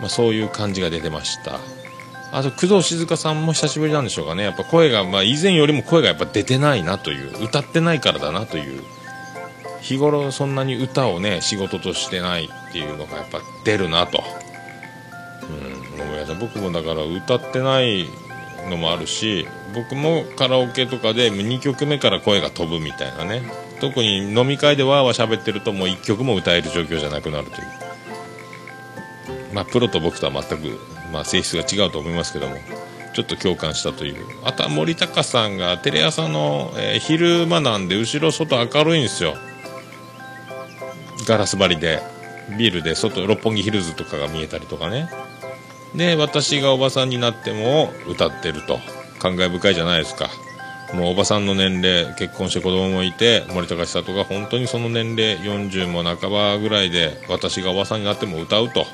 [0.00, 1.60] まあ、そういう感じが出てました。
[2.32, 4.44] あと工藤静香さんも久しぶりなんでしょうかね。
[4.44, 7.44] やっぱ声が、まあ、以前よりも声がやっぱ出てないなという。
[7.44, 8.82] 歌ってないからだなという。
[9.80, 14.22] 日頃そんなに歌をね仕事としてないっていうのがやっぱ出るなと。
[15.42, 15.69] うん。
[16.00, 18.08] ごめんなさい僕もだから歌ってない
[18.68, 23.42] のもあるし僕もカラオケとかで2曲目から声が飛ぶみたいなね。
[23.80, 27.66] 特に飲み会でわーわー喋ってるともう1曲も歌える状況じゃなくなるという。
[29.54, 30.78] まあプロと僕とは全く、
[31.12, 32.56] まあ、性質が違うと思いますけども
[33.14, 34.26] ちょっと共感したという。
[34.44, 39.36] あとは森高さんがテレ朝の、えー昼間なんで後ろ外明るいんですよ。
[41.26, 42.02] ガラス張りで
[42.58, 45.08] ビールで外六本木ヒルズとかが見えたりとかね。
[45.94, 48.78] で私がおばさんになっても歌ってると。
[49.18, 50.30] 感慨深いじゃないですか。
[50.94, 58.86] もうおばさんの年齢結婚して子供もいて森高千里が本当にその年齢40も半ばぐらいで私がおばさんになっても歌うと。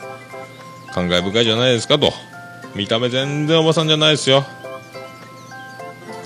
[0.93, 2.13] 感慨深いじゃないですかと。
[2.75, 4.45] 見た目全然おばさんじゃないですよ。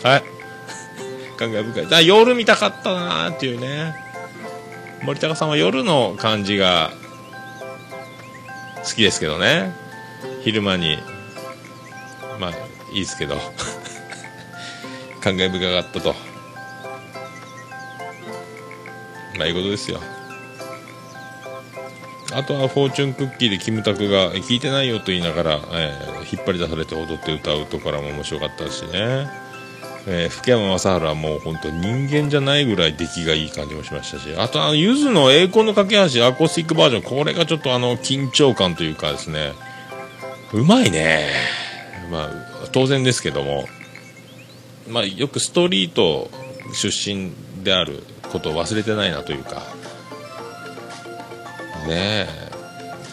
[0.02, 0.22] はい。
[1.36, 1.88] 感慨深い。
[1.88, 3.94] だ夜見たかったなーっていうね。
[5.02, 6.90] 森高さんは夜の感じが
[8.84, 9.72] 好きですけどね。
[10.42, 10.98] 昼間に
[12.38, 12.50] まあ
[12.92, 13.36] いいですけど
[15.20, 16.14] 感慨深かったと。
[19.38, 20.00] まあいいことですよ。
[22.32, 29.28] あとはフォーチュンクッキーでキムタクが聞いてないよと言いながら、えー引っ張り出されて踊って歌うところも面白かったしね、
[30.06, 34.32] えー福山雅治はもう本当人間じゃないぐらい出来がいい感じもしましたし。
[34.36, 39.54] あとあのゆずの栄光の架け橋アコースティックバージョンこれがちょっとあの緊張感というかですね。
[40.52, 41.28] うまいね。
[42.10, 43.68] まあ当然ですけども。
[44.88, 46.30] まあよくストリート
[46.72, 47.32] 出身
[47.62, 49.62] であることを忘れてないなというか。
[51.86, 52.50] ねえ。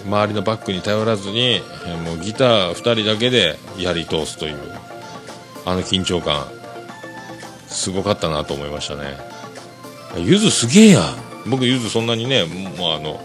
[0.06, 1.62] 周りのバックに頼らずに
[2.06, 4.58] もうギター2人だけでやり通すという
[5.66, 6.48] あの緊張感。
[7.68, 9.18] すごかったなと思いましたね。
[10.18, 11.02] ゆずすげえや。
[11.46, 13.22] 僕ゆずそんなにねもうあの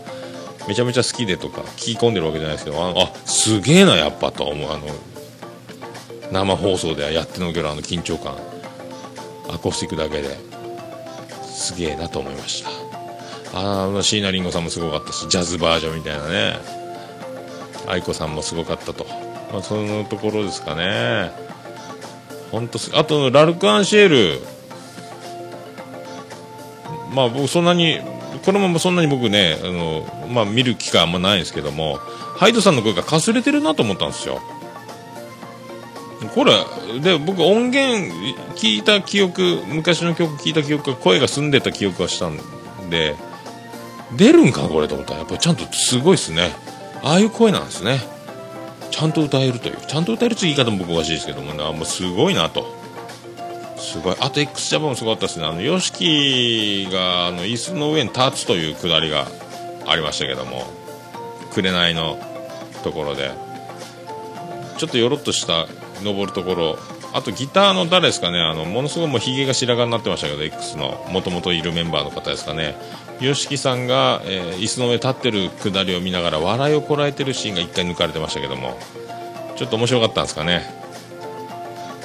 [0.69, 4.71] めちゃめちゃ好きでとか聞き込んでるわけじゃないですけどああすげえなやっぱと思う。
[4.71, 4.87] あの
[6.31, 8.37] 生放送ではやってのけるあの緊張感。
[9.51, 10.53] アコースティックだけで。
[11.45, 12.71] すげえなと思いました。
[13.55, 16.57] ああ椎名林檎さんもすごかったしジャズバージョンみたいなね。
[17.87, 19.05] 愛子さんもすごかったと、
[19.53, 21.31] まあ、そのところですかね。
[22.51, 24.41] 本当すあとラルク・アンシエル。
[27.15, 28.01] まあ僕そんなに
[28.45, 31.99] これもそんなに僕ねあの、まあ、見る機会あんまないんですけども
[32.37, 34.41] ハイドさんの声がかすれてるなと思ったんですよ。
[36.35, 36.53] これ
[37.01, 38.15] で僕音源
[38.55, 42.39] 聞いた記憶昔の曲聞いた記憶が声が澄んでた記憶がしたん
[42.91, 43.17] で
[44.17, 45.21] 出るんかこれと思ったら。
[45.21, 46.51] やっぱりちゃんとすごいですね。
[47.03, 47.99] ああいう声なんですね。
[48.91, 49.77] ちゃんと歌えるという。
[49.87, 51.65] ちゃんと歌えるって言い方も僕おかしいですけどもね。
[51.65, 52.82] あもうすごいなと。
[53.83, 54.17] すごい。
[54.21, 55.47] あと x ジャパンもすごかったですね。
[55.47, 59.27] あの YOSHIKI があの椅子の上に立つというくだりが
[59.87, 60.65] ありましたけども
[61.53, 62.17] 紅の
[62.85, 63.33] ところで。
[64.79, 65.67] ちょっとよろっとした
[66.03, 66.79] 登るところ。
[67.15, 68.41] あとギターの誰ですかね。
[68.41, 72.77] あのものすごいもうひげが白髪になってましたけど X のもともといるメンバーの方ですかね。
[73.21, 78.79] YOSHIKI さんが、えー椅子の上立ってるくだりを見ながら笑いをこらえてるシーンが1回抜かれてましたけども
[79.57, 80.82] ちょっと面白かったんですかね。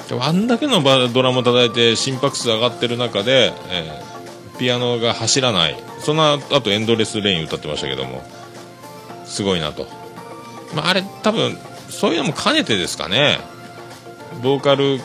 [0.08, 0.82] であんだけの
[1.12, 4.08] ドラムを叩いて心拍数上がってる中で、えー
[4.58, 5.76] ピアノが走らない。
[6.00, 8.24] その後エンドレスレイン歌ってましたけども。
[9.24, 9.86] すごいなと、
[10.74, 11.56] まあ、あれ多分
[11.90, 13.38] そういうのも兼ねてですかね。
[14.42, 14.98] ボーカル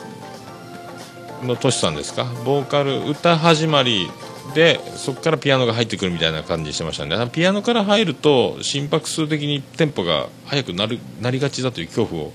[1.43, 2.23] のトシさんですか？
[2.45, 4.09] ボーカル歌始まり
[4.55, 12.33] でそこからピアノが入ってくるみたいな感じしてましたねピアノから入ると心拍数的にテンポが速くなるなりがちだという恐怖を、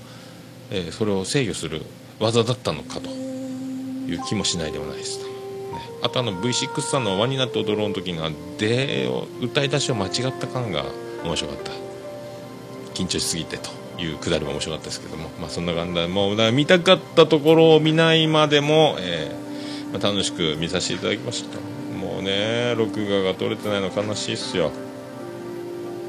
[0.71, 1.81] えーそれを制御する
[2.19, 5.29] 技だったのかという気もしないでもないですねね。
[6.01, 10.85] あとあの V6 さんの「輪になって踊ろう」の時が「で」を歌い出しを間違った感が
[11.23, 11.71] 面白かった。
[12.99, 13.69] 緊張しすぎてと
[14.01, 21.59] いうくだりも面白かったですけども、まあ、そんな感じでもう見たかったところを見ないまでも、えーまあ、楽しく見させていただきました。
[21.97, 24.71] もうね録画が撮れてないの悲しいっすよ。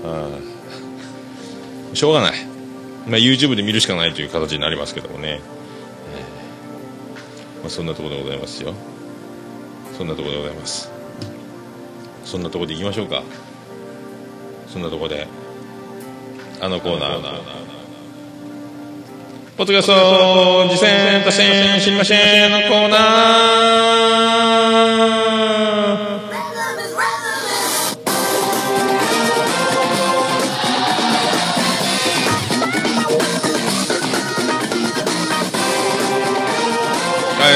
[0.02, 0.40] は
[1.92, 1.96] い。
[1.96, 2.32] しょうがない、
[3.06, 5.40] まあ、YouTube で見るしかないという形になりますけどもね、
[7.61, 8.74] まあ、そんなところでございますよ。
[9.96, 10.90] そんなところでございます。
[12.24, 13.22] そんなところでいきましょうか。
[14.66, 15.26] そんなところで
[16.61, 17.20] あのコーナー。
[19.56, 25.29] ポッドキャスト次戦多戦知りませんのコーナー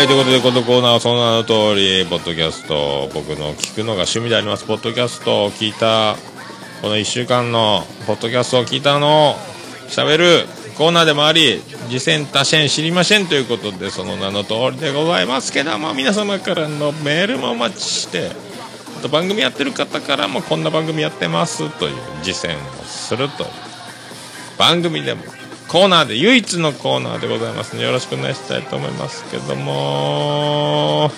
[0.04, 6.16] い、ということで、このコーナーはその名の通り、ポッドキャスト、僕の聞くのが趣味であります、ポッドキャストを聞いた、
[6.82, 9.34] この1週間のポッドキャストを聞いたのを
[9.88, 10.46] 喋る
[10.76, 18.30] コーナーでもあり、次戦他戦知りませんということで、その名の通りでございますけども、皆様からのメールもお待ちして、
[18.98, 23.48] あと番組やってる方からもこんな番組やってますという次戦をするという
[24.58, 25.22] 番組でも
[25.74, 31.10] コーナーで唯一のコーナーでございますのでよろしくお願いしたいと思いますけども。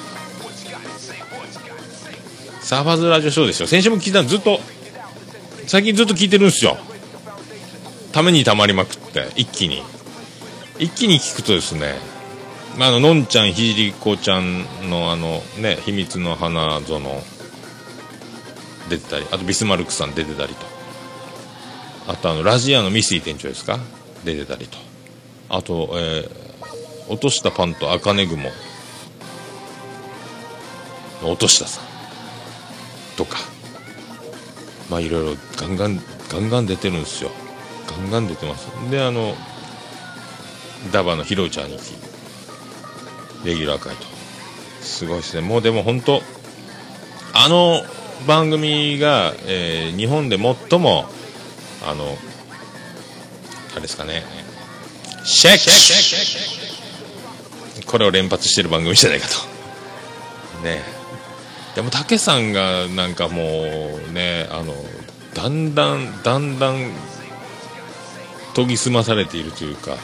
[2.63, 3.67] サーファーズラジオショーですよ。
[3.67, 4.59] 先週も聞いたのずっと
[5.67, 6.79] 最近ずっと聞いてるんですよ。
[8.13, 9.83] ためにたまりまくって一気に。
[10.79, 11.95] 一気に聞くとですね
[12.79, 17.23] まあ、あののんちゃんひじりこちゃんのあのね秘密の花園
[18.89, 20.65] 出てたりあとビスマルクさん出てたりと。
[22.09, 23.79] あとあのラジアのミスティ店長ですか？
[24.27, 24.77] 出てたりと。
[25.49, 26.47] あと、えー
[27.09, 28.51] 落としたパンと茜雲
[31.23, 31.81] の落としたさ。
[31.81, 31.85] ん
[33.17, 33.39] とか。
[34.91, 37.31] まあいろいろガンガンガンガン出てるんですよ。
[37.89, 38.67] ガンガン出てます。
[38.91, 39.37] であの
[40.93, 41.79] ダバのひろちゃんに
[43.45, 44.05] レギュラー会と。
[44.81, 45.47] すごいですね。
[45.47, 46.21] もうでも本当
[47.35, 47.83] あの
[48.27, 51.05] 番組が、えー日本で最も
[51.87, 52.05] あの
[53.77, 54.25] あれですかね。
[55.23, 55.55] シェッ
[57.83, 59.35] クこれを連発してる番組じゃないかと。
[60.65, 60.83] ね。
[61.75, 63.43] でも武さんがなんかも
[64.09, 64.73] うねあの
[65.35, 66.91] だんだんだんだん
[68.55, 69.99] 研ぎ澄まされているというか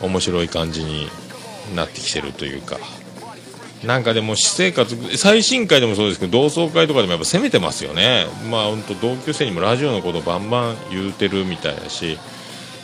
[0.00, 1.10] 面白い感じに
[1.76, 2.78] なってきてるというか。
[3.84, 8.26] なんかでも私生活最新回でもそうですけど同窓会とかでもやっぱ攻めてますよね。
[8.50, 12.18] まあ本当同級生にもラジオのことバンバン言うてるみたいだし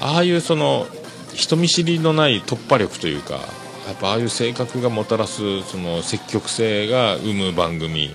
[0.00, 0.86] ああいうその
[1.34, 8.14] 人見知りのない突破力というかやっぱああいう性格がもたらすその積極性が生む番組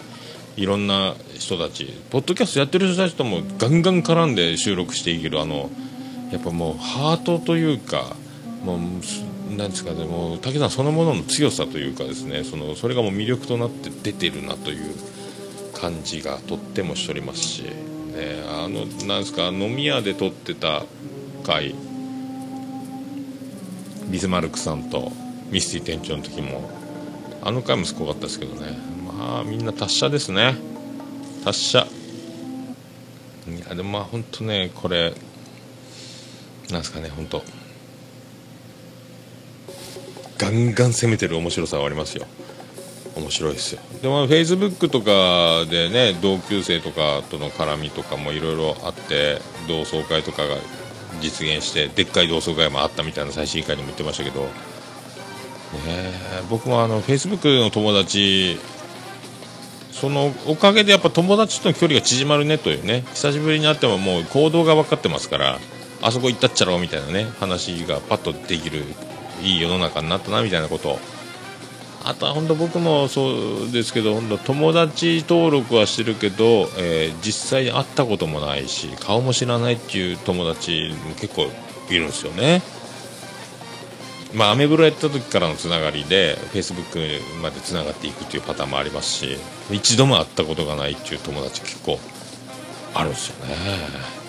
[0.57, 1.87] いろんな人たち。
[2.11, 5.69] ポッドキャストやってる人たちともガンガン絡んで収録していけるあの
[6.31, 8.15] やっぱもうハートというか
[8.63, 8.79] もう
[9.57, 14.95] なんですかねも武さんそのものの強さというかですねそのそれがもう魅力となって出てるなという
[15.73, 20.85] 感じがとってもしておりますし、ね、あのなんですか飲み屋で撮ってた
[21.43, 21.75] 回
[24.09, 25.11] ビスマルクさんと
[25.49, 26.69] ミスティ店長の時も
[27.41, 28.77] あの回もすごかったですけどね。
[29.05, 30.55] まあみんな達者ですね。
[31.43, 31.87] 達者。
[33.47, 35.13] いやでもまあ本当ねこれ
[36.69, 37.43] なんですかね本当
[40.43, 42.25] ガンガン攻めてる面白さはありますよ。
[43.15, 43.81] 面白いですよ。
[44.01, 49.39] でもフェイスブックとかでね同級生とかとの絡みとかもいろいろあって
[49.69, 50.57] 同窓会とかが
[51.21, 54.49] 実現してでっかい同窓会もあったみたいな最新回にも言ってましたけど、ね、
[56.49, 58.59] 僕もあのフェイスブックの友達
[59.91, 63.05] そのおかげでやっぱ友達との距離が縮まるねというね。
[63.13, 65.59] 久しぶりに会ってももう行動が分かってますから
[66.01, 68.83] あそこ行ったっちゃろうみたいなね話がパッとできる
[69.43, 70.99] いい世の中になったなみたいなこと。
[72.05, 81.47] あとは本当僕もそうですけど本当友達登録はしてるけど、えー実際に会ったこともないし顔も知らないっていう友達も結構
[81.89, 82.61] いるんですよね。
[84.33, 89.37] まあアメブロやった時からのつながりでフェイスブックまでつながっていくっていうパターンもありますし
[89.71, 91.99] 一度も会ったことがないっていう友達結構
[92.93, 94.22] あるんですよね。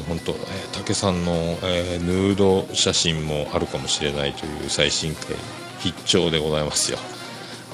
[0.00, 0.38] 本当、えー
[0.72, 1.32] 竹さんの、
[1.62, 5.36] えーヌード写真もあるかもしれないという最新回
[5.80, 6.98] 必聴でございますよ。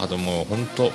[0.00, 0.92] あともう本当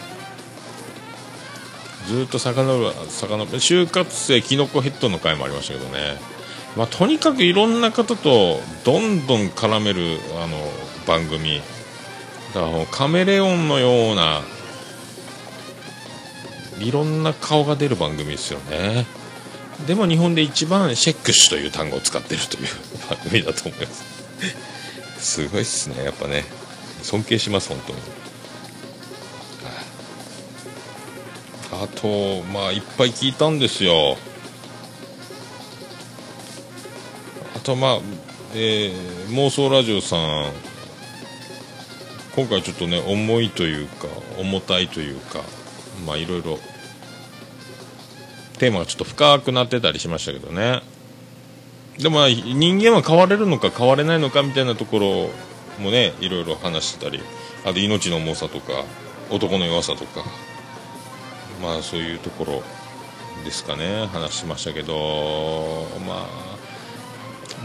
[2.08, 6.18] ずっと遡る遡る就活生キノコヘッドの回もありましたけどね。
[6.76, 10.58] まあ、とにかくいろんな方とどんどん絡めるあの
[11.06, 11.62] 番組。
[12.54, 14.42] だからカメレオンのような
[16.80, 19.06] いろんな顔が出る番組ですよね。
[19.88, 22.68] でも日本で一番シェックシュという単語を使ってるという
[23.10, 24.04] 番組だと思います。
[25.20, 26.44] すごいっすねやっぱね。
[27.02, 28.00] 尊敬します本当に。
[31.84, 34.18] あとまあいっぱい聞いたんですよ。
[37.56, 38.00] あとまあ、
[38.54, 40.52] えー妄想ラジオさん。
[42.36, 44.08] 今回ちょっとね重いというか
[44.40, 45.42] 重たいというか
[46.06, 46.58] まあいろいろ
[48.64, 50.82] テーマがちょっと深くなってたりしましたけどね。
[52.00, 55.30] でも人間は変われるのか変われないのかみたいなところ
[55.84, 57.20] もねいろいろ話してたり。
[57.66, 58.86] あと命の重さとか
[59.30, 60.24] 男の弱さとか。
[61.62, 62.64] まあそういうところ
[63.44, 64.08] ですかね。
[64.14, 65.86] 話しましたけど。
[66.08, 66.28] まあ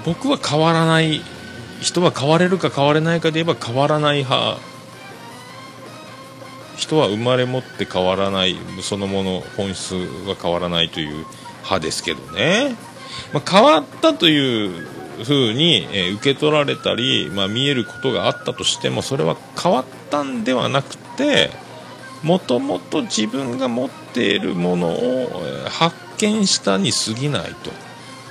[0.04, 1.20] 僕は変わらない
[1.80, 4.58] 人は変われるか変われないかで言えば変わらない派
[6.78, 11.26] 人は生まれ持って変わらないそのもの本質は変わらないという
[11.56, 12.76] 派ですけどね、
[13.34, 14.86] まあ、変わったという
[15.24, 21.50] ふうに、え受け取られたり、まあ、見えることがあったとしてもそれは変わったんではなくて
[22.22, 27.72] もともと自分が持っているものを発見したに過ぎないと。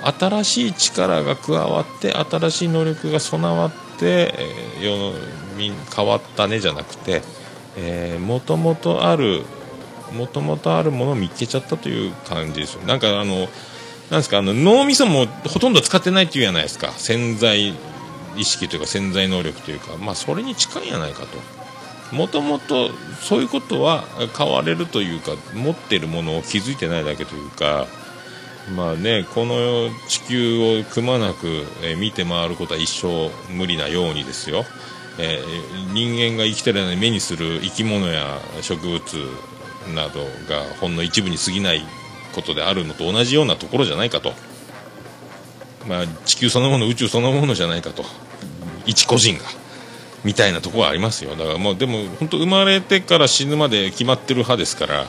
[0.00, 5.12] 新しい力が加わって新しい能力が備わって、えー世の
[5.56, 7.22] み変わったねじゃなくて
[8.18, 9.42] もともとある
[10.12, 12.82] もともとあるものを見つけちゃったという感じですよ。
[12.86, 13.48] なんかあの
[14.10, 16.92] なんですかあの脳みそもほとんど使ってないっていうじゃないですか。
[16.92, 17.74] 潜在
[18.36, 19.96] 意識というか潜在能力というか。
[19.98, 22.16] まあそれに近いんじゃないかと。
[22.16, 24.04] もともとそういうことは
[24.36, 27.86] 変われるというか持っているものを気づいてないだけというか。
[28.74, 31.64] まあねこの地球をくまなく、
[31.98, 34.64] 見て回ることは一生無理なようにですよ、
[35.18, 39.00] えー人間が生きてる間に目にする生き物や植物
[39.94, 41.82] などがほんの一部に過ぎない
[42.34, 44.34] ことであるのと同じようなところじゃないかと、
[45.88, 48.04] まあ、地球そのもの宇宙そのものじゃないかと。
[48.88, 49.44] 一個人が
[50.24, 51.36] みたいなとこはありますよ。
[51.36, 55.06] だからもうでも本当生まれてから死ぬまで決まってる派ですから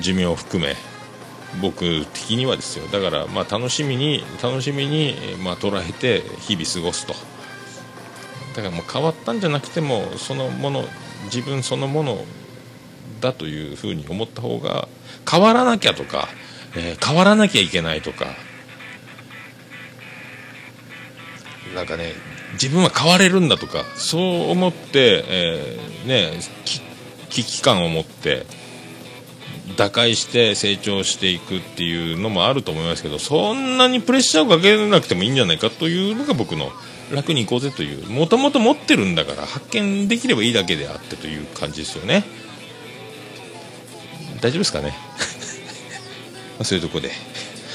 [0.00, 0.74] 寿命を含め
[1.62, 2.88] 僕的にはですよ。
[2.88, 7.14] だからまあ楽しみに楽しみに、まあ、捉えて日々過ごすと。
[8.54, 10.84] だからもう変わったんじゃなくてもそのもの
[11.24, 12.24] 自分そのもの
[13.20, 14.88] だというふうに思った方が
[15.28, 16.28] 変わらなきゃとか、
[16.76, 18.26] えー変わらなきゃいけないとか。
[21.74, 22.12] なんかね
[22.52, 26.40] 自分は変われるんだとかそう思って、えーね
[27.30, 28.46] 危機感を持って
[29.76, 36.70] 打開して成長していくっていうのもあると思いますけどそんなにプレッシャーをかけなくてもいいんじゃないかというのが僕の
[37.12, 42.24] 楽に行こうぜというもともと持ってるんだから発見できればいいだけであってという感じですよね。
[44.40, 44.94] 大丈夫ですかね？
[46.62, 47.10] そういうとこで。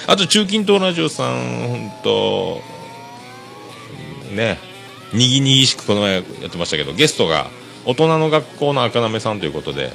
[0.08, 2.62] あと中近東ラジオさん本当
[4.34, 4.58] ね
[5.14, 7.48] にぎにぎしくこの前やってましたけどゲストが
[7.86, 9.92] 大人の学校の赤なめさんということで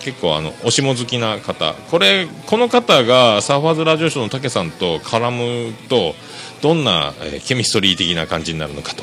[0.00, 1.72] 結構あのおしも好きな方。
[1.90, 6.14] これこの方がサーファーズラジオショーの武さんと絡むと
[6.62, 9.02] どんな、えーケミストリー的な感じになるのかと。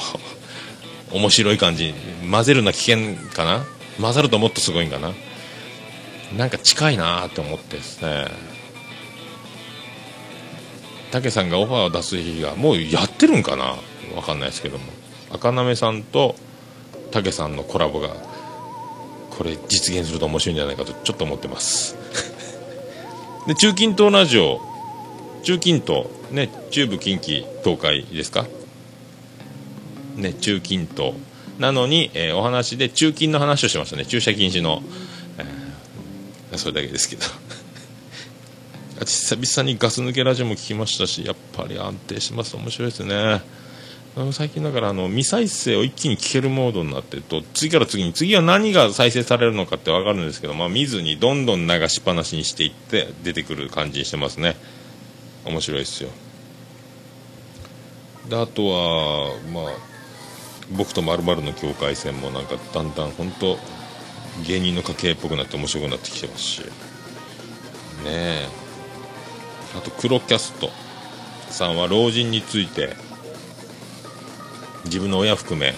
[1.15, 1.93] 面白い感じ。
[2.29, 3.65] 混ぜるな危険かな？
[4.01, 5.13] 混ざるともっとすごいんかな？
[6.35, 8.27] なんか近いなと思ってですね。
[11.11, 13.75] 武さんがオファーを出す日がもうやってるんかな？
[14.15, 14.85] わかんないですけども。
[15.31, 16.35] 赤なめさんと
[17.11, 18.09] 武さんのコラボが
[19.29, 21.95] これ実現すると面白いんじゃないかとちょっと思ってます。
[23.45, 24.59] で中近東ラジオ
[25.43, 28.45] 中近東ね中部近畿東海ですか？
[30.15, 31.13] ね中近東。
[31.59, 34.05] なのに、えーお話で中近の話をしましたね。
[34.05, 34.81] 駐車禁止の、
[35.37, 37.23] えーそれだけですけど。
[39.05, 42.55] 久々にガス抜けラジオも聞きましたしやっぱり安定します。
[42.55, 43.41] 面白いですね。
[44.31, 54.55] 最近だからあの未再生を一気に聞けるモードになってると次から次に次は何が再生されるのかって分かるんですけど、まあ、見ずにどんどん流しっぱなしにしていって出てくる感じにしてますね。
[55.45, 56.09] 面白いですよ。
[58.29, 59.63] であとはまあ
[60.71, 63.57] 僕とまるの境界線もなんかだんだん本当
[64.47, 66.61] 芸人の家系っぽくなって面白くなってきてますし。
[66.61, 66.67] ね
[68.05, 68.47] え。
[69.77, 70.69] あと黒キャスト
[71.49, 72.95] さんは老人について
[74.85, 75.73] 自分の親含め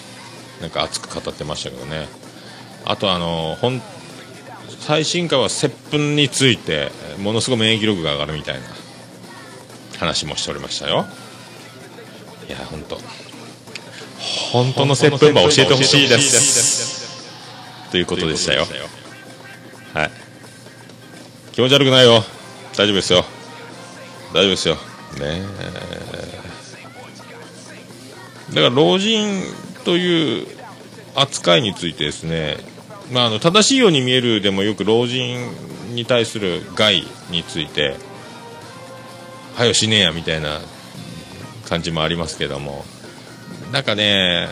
[0.61, 2.07] なんか熱く語ってましたけどね。
[2.85, 3.57] あとあの
[4.79, 8.84] 最新回は接吻についてものすごい免疫力が上がるみたいな。
[9.99, 11.05] 話もしておりましたよ。
[12.47, 12.99] いや本当。
[14.51, 17.91] 本当の接吻は教えてほしいです。
[17.91, 18.65] ということでしたよ。
[19.93, 20.11] はい。
[21.53, 22.23] 気持ち悪くないよ。
[22.77, 23.23] 大丈夫ですよ。
[24.33, 24.75] 大丈夫ですよ。
[24.75, 25.41] ね
[28.51, 28.55] え。
[28.55, 29.43] だから老人
[29.85, 30.47] という
[31.15, 32.57] 扱いについてですね、
[33.11, 35.49] まあ、あの正しいように見えるでもよく老人
[35.93, 37.95] に対する害について
[39.55, 40.59] はよしねえやみたいな
[41.65, 42.83] 感じもありますけども
[43.71, 44.49] なんかね、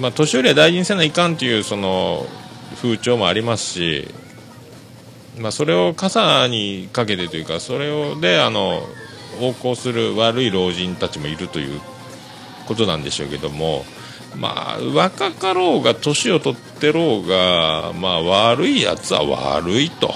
[0.00, 2.26] まあ、年寄りは大事にせないかんというその
[2.76, 4.08] 風潮もありますし、
[5.38, 8.80] まあ、それを傘にかけてというかそれをであの
[9.40, 11.80] 横行する悪い老人たちもいるという
[12.66, 13.84] ことなんでしょうけども、
[14.34, 20.14] まあ、若かろうが年を取ってろうが、まあ、悪いやつは悪いと。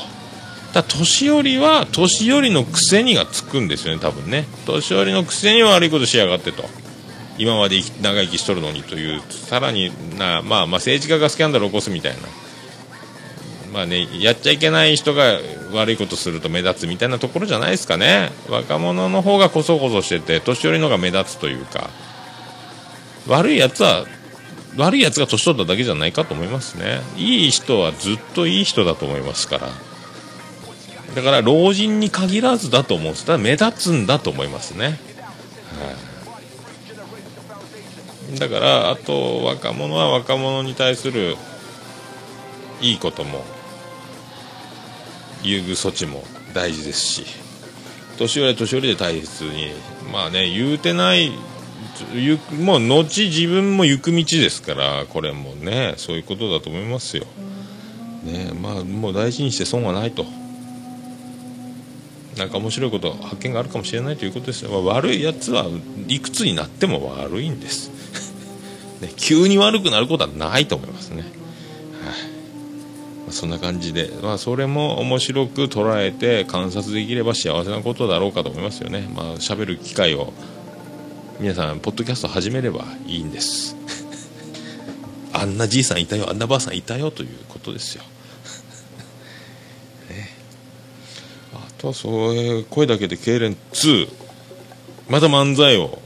[0.73, 4.47] だ年寄りは年寄りのくせにがつくんですよね、多分ね。
[4.67, 6.65] 年寄りのくせに悪いことしやがってと。
[7.39, 12.19] 今まで長生きしとるのにという、さらにな、まあ、まあ政治家がスキャンダルを起こすみたいな。
[13.73, 15.39] まあね、やっちゃいけない人が
[15.73, 18.31] 悪いことすると目立つみたいなところじゃないですかね。
[18.49, 21.91] 若者の方がこそこそしてて、年寄りの方が目立つというか。
[23.29, 24.05] 悪いやつは
[24.77, 29.69] 悪いやつが年取っただけじゃないかと思いますねいい人はずっといい人だと思いますから
[31.15, 33.09] だから老人に限らずだと思う。
[33.09, 34.93] んですただ目立つんだと思いますね、は
[38.35, 38.39] い。
[38.39, 41.37] だからあと若者は若者に対する
[42.81, 43.45] いいことも
[45.43, 47.25] 優遇措置も大事ですし
[48.19, 49.73] 年寄りは年寄りで大切に
[50.13, 51.33] まあね言うてない
[52.61, 57.25] もう後自分も行く道ですからこれもねそういうことだと思いますよ、
[58.25, 60.25] ねまあ、もう大事にして損はないと。
[62.43, 65.67] なんか面白いこと発見があるかもしれないということですよ、まあ悪いやつは
[66.09, 67.91] いくつになっても悪いんです、
[69.01, 71.25] ね、急に悪くなることはないと思いますね、はい。
[71.25, 71.31] ま
[73.29, 79.09] あそんな感じで、まあ、それも面白く捉えて観察できれば幸せなことだろうかと思いますよね。
[79.15, 80.33] まあ喋る機会を
[81.39, 83.77] 皆さんポッドキャスト始めればいいんです。
[85.33, 88.03] あんなじいさんいたよあんなばあさんいたよということですよ、
[90.11, 90.29] ね、
[91.55, 94.09] あとそういう声だけで痙攣2
[95.11, 95.99] また漫才を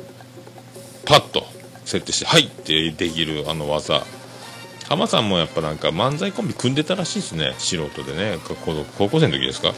[1.05, 1.45] パッと
[1.85, 4.05] 設定して「はい!」ってできるあの技。
[4.89, 7.55] 浜さんもやっぱなんか漫才コンビ組んでたらしいですね。
[7.59, 8.39] 素人でね。
[8.47, 9.75] 高校高校生の時ですか。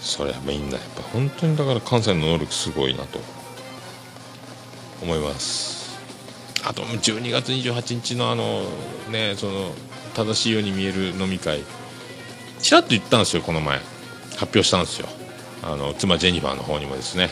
[0.00, 3.20] それはみんなやっぱ本当にだから関西の能力すごいなと。
[5.02, 5.98] 思います。
[6.64, 8.62] あと12月28日のあの
[9.10, 9.72] ねその
[10.14, 11.62] 正しいように見える飲み会。
[12.60, 13.80] ちらっと言ったんですよこの前。
[14.36, 15.08] 発表したんですよ。
[15.62, 17.30] あの妻ジェニファーの方にもですね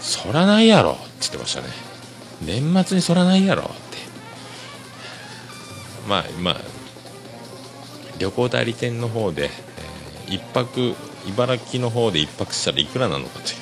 [0.00, 1.68] そらないやろって言ってましたね
[2.44, 3.72] 年末にそらないやろって。
[6.06, 6.56] まあまあ
[8.18, 9.54] 旅行代理店の方で、えー
[10.26, 10.94] 一泊
[11.26, 13.56] 茨城の方で一泊したらいくらなのかという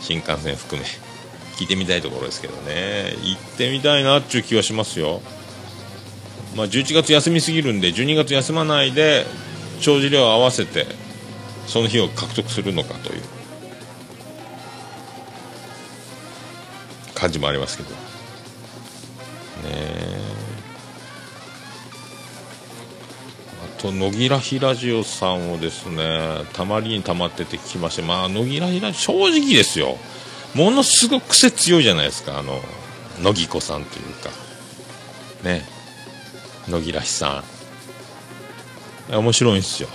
[0.00, 0.86] 新幹線含め
[1.56, 3.12] 聞いてみたいところですけどね。
[3.22, 5.20] 行ってみたいなっていう気はしますよ。
[6.56, 9.26] まあ11月休みすぎるんで12月休まないで
[9.80, 10.86] 帳尻を合わせて
[11.66, 13.22] その日を獲得するのかという。
[17.20, 17.90] 感じもありますけど。
[17.90, 17.96] ね
[23.78, 29.98] あと野木らひラジオさんをですねたまりにたまってて聞きましてまあ野木らひラジオ正直ですよ。
[30.54, 32.60] ものすごく癖強いじゃないですかあの
[33.20, 34.30] 野木子さんというか。
[35.44, 35.62] ね
[36.68, 37.44] 野木らひさ
[39.10, 39.14] ん。
[39.14, 39.88] 面白いんですよ。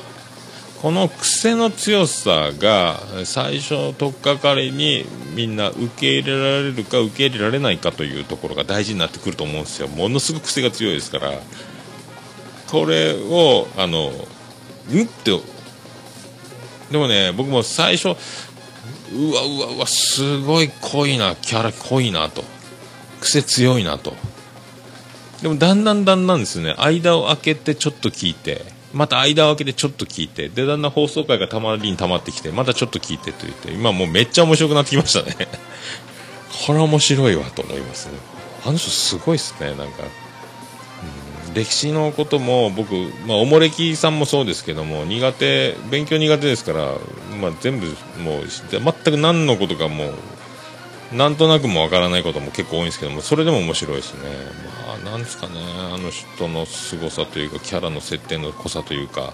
[0.82, 9.88] この癖の強さが最初の取っかかりにみんな受け入れられるか受け入れられないかというところが大事になってくると思うんですよ。
[9.88, 11.32] ものすごく癖が強いですから。
[12.68, 15.40] これをあのんって
[16.92, 22.44] でもね僕も最初うわうわうわすごい濃いなキャラ濃いなと。
[23.22, 24.14] 癖強いなと。
[25.42, 26.76] でもだんだんだんだんですね。
[26.78, 28.75] 間を空けてちょっと聞いて。
[28.96, 35.48] また間を空けてちょっと聞いてでだんだん放送回がたまりにたまってきてまたちょっと聞いてと言って今もうめっちゃ面白くなってきましたね。
[36.66, 38.14] これ面白いわと思いますね。
[38.66, 40.04] あの人すごいっすねなんか、
[41.54, 42.94] 歴史のことも僕、
[43.28, 46.94] まあ、おもれきさんもそうですけども苦手勉強苦手ですから、
[47.40, 47.88] まあ、全部
[48.24, 50.14] もう全く何のことかも
[51.14, 54.22] うなんとなくもわからないことも結構多いんですけどもそれでも面白いですね。
[55.06, 55.54] なんですかね
[55.94, 59.34] あの人の凄さというかキャラの設定の濃さというか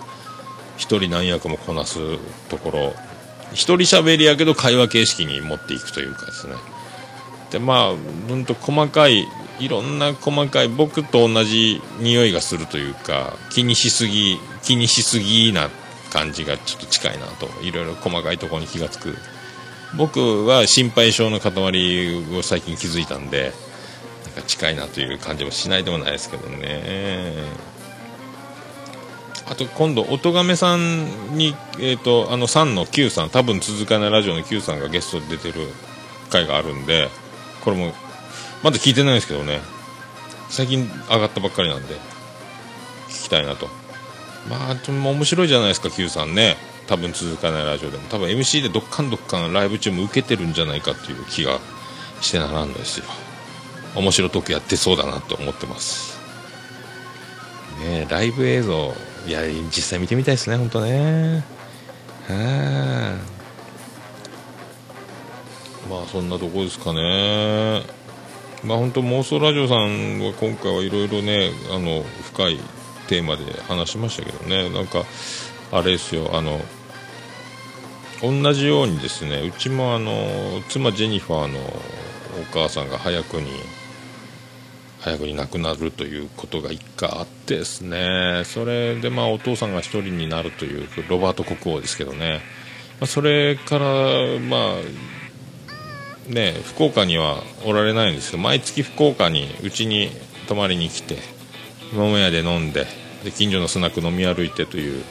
[0.77, 1.99] 一人何役もこなす
[2.49, 2.93] ところ
[3.53, 6.53] 一人喋りやけど会話形式に持っていくというかですね。
[7.51, 7.95] でまあう
[8.35, 9.27] んと細かい
[9.59, 15.69] いろんな細かい僕と同じ匂いがするというか気にしすぎ気にしすぎな
[16.11, 19.15] 感じがちょっと近いなといろいろ細かいところに気がつく。
[19.97, 23.51] 僕は心配性の塊を最近気づいたんで
[24.47, 27.33] 近いなという感じもしないでもないですけどね。
[29.49, 35.67] あと今度音亀さんに、えー、とあの3の Q さん多分続かないラジオの Q さんがゲストで出てる
[36.29, 37.09] 回があるんで
[37.65, 37.91] これも
[38.63, 39.59] まだ聞いてないですけどね。
[40.49, 41.95] 最近上がったばっかりなんで
[43.09, 43.67] 聞きたいなと。
[44.49, 46.55] まあでも面白いじゃないですか Q さんね。
[46.87, 48.03] 多分続かないラジオでも。
[48.09, 51.59] 多分 MC でどっかんどっかんライブ中も受けてるんじゃないかっていう気が
[52.21, 53.05] してならんですよ。
[53.95, 56.19] 面白トークやってそうだなと思ってます。
[57.81, 58.93] ねライブ映像
[59.27, 61.43] いや実際見てみたいですね本当ね。
[62.27, 63.17] は
[65.89, 67.83] まあそんなとこですかね。
[68.63, 72.59] まあ本当妄想ラジオさんは今回はいろいろねあの深い
[73.07, 74.69] テーマで話しましたけどね。
[74.69, 75.03] なんか
[75.71, 76.61] あれですよあの
[78.21, 81.73] 同じようにですねうちもあの妻ジェニファーのお
[82.53, 83.51] 母さんが早くに
[85.01, 88.43] 早くに亡くなるということが一回あってですね。
[88.45, 92.41] それでまあお父さんが1人になるというロバート国王ですけどね、
[92.99, 93.85] まあ、それから
[94.39, 100.11] まあね福岡にはおられないんですけど毎月福岡にうちに
[100.47, 101.17] 泊まりに来て
[101.93, 102.85] 桃屋で飲んで
[103.23, 105.03] で近所のスナック飲み歩いてという。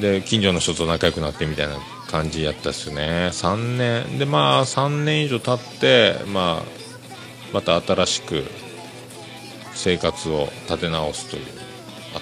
[0.00, 1.76] で近所の人と仲良くなってみたいな
[2.10, 3.30] 感じやったっすね。
[3.32, 4.18] 3年。
[4.18, 6.81] でまあ3年以上経ってまあ
[7.52, 8.44] また新しく
[9.74, 11.44] 生活を立て直すという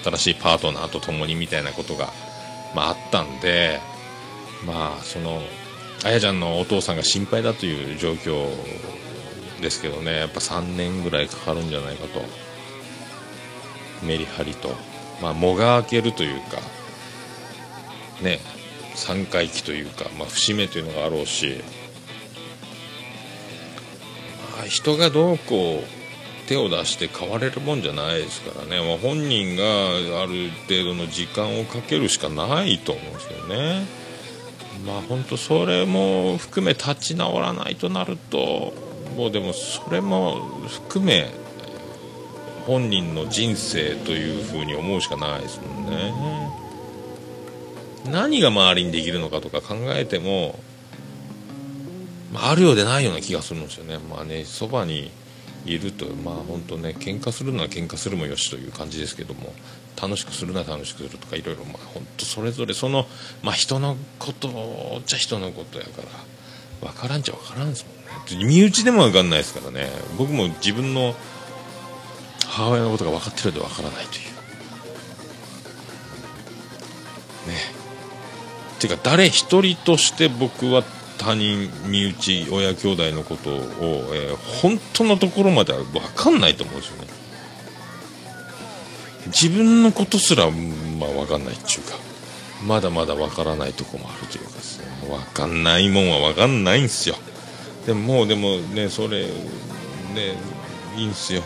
[0.03, 2.09] 新しいパートナーと共にみたいなことが、
[2.75, 3.79] まあ、あったんで
[4.65, 5.41] まあその
[6.03, 8.47] あやちゃんのお父さんが心配だという状況
[9.61, 12.21] ですけどねやっぱ3年ぐらいかかるんじゃないかと
[14.05, 14.69] メリハリと、
[15.21, 16.57] まあ、藻が明けるというか
[18.23, 18.39] ね
[18.95, 21.63] 3回忌というか、まあ、節目というのがあろうし、
[24.67, 29.63] 人がどうこう手を出して変われるもんじゃないですからね、まあ、本人が
[30.21, 33.85] ある程度の時間をかけるしかないと思うんですけどね。
[34.85, 38.73] まあ本当それも含め立ち直らないとなると
[39.15, 41.29] もうでもそれも含め
[42.65, 46.13] 本人の人生というふうに思うしかないですもんね。
[48.09, 50.59] 何が周りにできるのかとか考えても、
[52.31, 53.97] まあ、るようでないような気がするんですよね。
[53.97, 55.11] まあねそばに
[55.65, 59.53] いるとまあ本当ね喧嘩するのは喧嘩するもよしという感じですけども
[60.01, 63.05] 楽しくするなら楽しくするとかいろいろまあ本当それぞれその
[63.43, 66.01] まあ人のことじゃ人のことやか
[66.81, 68.45] ら分からんちゃ分からんですもんね。
[68.45, 69.89] 身内でも分かんないですからね。
[70.17, 71.13] 僕も自分の
[72.47, 74.23] 母親のことが分かってるで分からないという。
[77.49, 77.81] ね。
[78.79, 80.83] ていうか誰一人として僕は
[81.21, 83.61] 他人身内親兄弟のことを、
[84.13, 87.07] えー本当のところまでは分かんないと思うんですよね。
[89.27, 91.95] 自分のことすら、まあ、分かんないっていうか
[92.65, 94.85] まだまだ分からないとこもあるというかですね。
[95.07, 97.15] 分かんないもんは分かんないんですよ。
[97.85, 99.29] でももうでもねそれね
[100.97, 101.43] いいんすよ。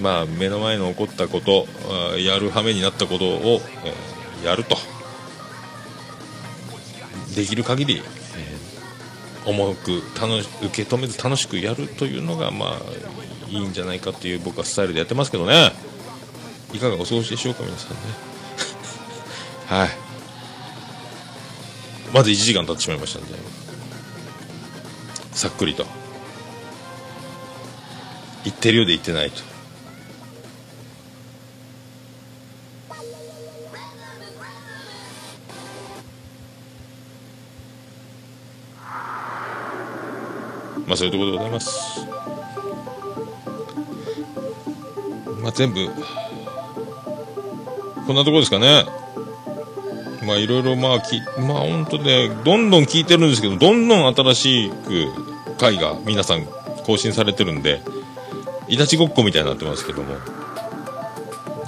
[0.00, 1.66] まあ目の前の起こったこと
[2.18, 4.76] やる羽目になったことを、えーやると。
[7.40, 8.70] できる限り、えー
[9.46, 12.78] 重く楽し受け止めず楽しくやるというのがまあ
[13.48, 15.72] いいんじゃないかという僕はスタイルでやってますけどね。
[16.72, 17.96] いかがお過ごしでしょうか皆さんね。
[19.66, 19.90] はい。
[22.12, 23.34] まず1時間経ってしまいましたんで。
[25.32, 25.86] さっくりと。
[28.44, 29.42] 言ってるようで言ってないと。
[40.90, 42.04] まあそういうところでございます。
[45.40, 45.88] まあ全部
[48.08, 48.86] こんなところですかね。
[50.26, 56.44] まあいろいろまあきまあ本当ねどんどん聞いてるんですけどどんどん新しく回が皆さん
[56.84, 57.80] 更新されてるんで
[58.66, 60.16] いたちごっこみたいになってますけども。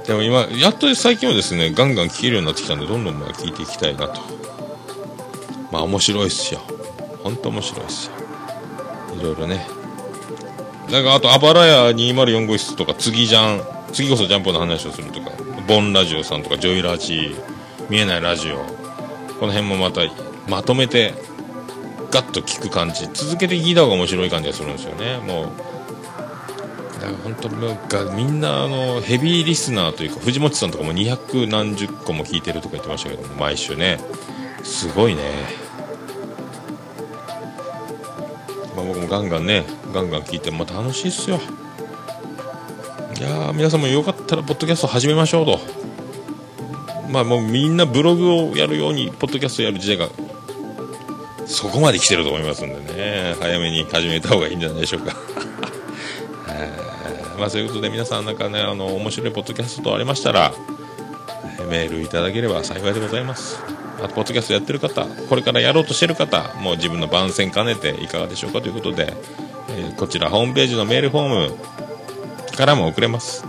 [0.04, 4.20] でも今やっと最近はですねガンガン聞けるようになってきたんでどんどんまあ聞いていきたいなと。
[5.70, 6.60] まあ面白いっすよ。
[7.22, 8.21] 本当面白いっすよ。
[9.18, 9.66] いろいろね。
[10.90, 13.62] なんかあとあばらや204号室とか次じゃん。
[13.92, 15.30] 次こそジャンプの話をするとか
[15.68, 17.36] ボンラジオさんとかジョイラジ
[17.90, 18.56] 見えないラジオ。
[19.38, 20.00] この辺もまた
[20.48, 21.14] まとめて
[22.10, 23.08] ガッと聞く感じ。
[23.12, 25.18] 続けて聞いた方が面白い感じがするんですよね。
[25.18, 25.52] もう
[27.00, 33.98] だから本当にがみんなあのヘビーリスナーというか藤本さんとかも200何十個も聞いてるとか言ってましたけど毎週ね。
[34.62, 35.22] すごいね。
[38.92, 39.64] 僕もガンガンね
[39.94, 41.40] ガンガン聞いても楽しいっすよ。
[43.18, 45.60] いやー皆さんもよかったらポッドキャスト始めましょうと。
[47.10, 50.08] まあもうみんなブログをやるようにポッドキャストやる時代が
[51.46, 53.34] そこまで来てると思いますんでね。
[53.40, 55.16] 早めに始めた方がいいんじゃないでしょうか。
[56.50, 56.70] え
[57.40, 60.52] まあそういうことで皆さんなんかねあの面白いポッドキャストありましたら
[61.70, 63.58] メールいただければ幸いでございます。
[64.02, 68.60] あとポッドキャストやってる方これからやろうとしてる方もう自分の番宣兼ねていかがでしょうか？
[68.60, 69.14] ということで、
[69.70, 73.44] えーこちらホームページのメールフォームからも送れます。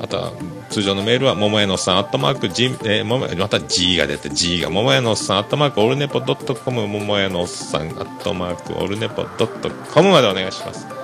[0.00, 0.32] あとは
[0.70, 11.03] 通常のメールは桃屋のさんアットマーク G、えー、桃屋また G が出て G が桃屋のおっさんアットマークオルネポドットコム桃屋のおっさんアットマークオルネポドットコムまでお願いします。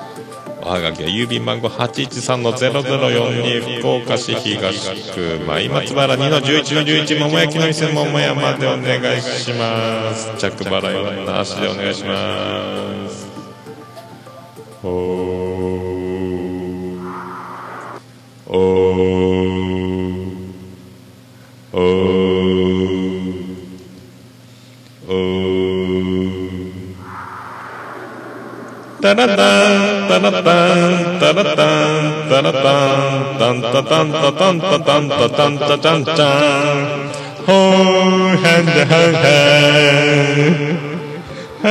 [0.63, 10.37] おはがきは郵便番号813-0042福岡市東区前松原2の11-11桃焼きの店桃屋までお願いします。
[10.37, 13.27] 着払いはなしでお願いします。
[14.83, 14.91] おー。
[18.47, 18.57] おー。
[21.73, 21.81] おー。
[25.09, 25.11] おー。
[29.01, 29.27] タラタンタラタン。
[29.27, 29.90] タラタンタラタンタンタタンタタンタタンタタンタタンタンほー
[38.37, 41.71] ハンダハンハーハ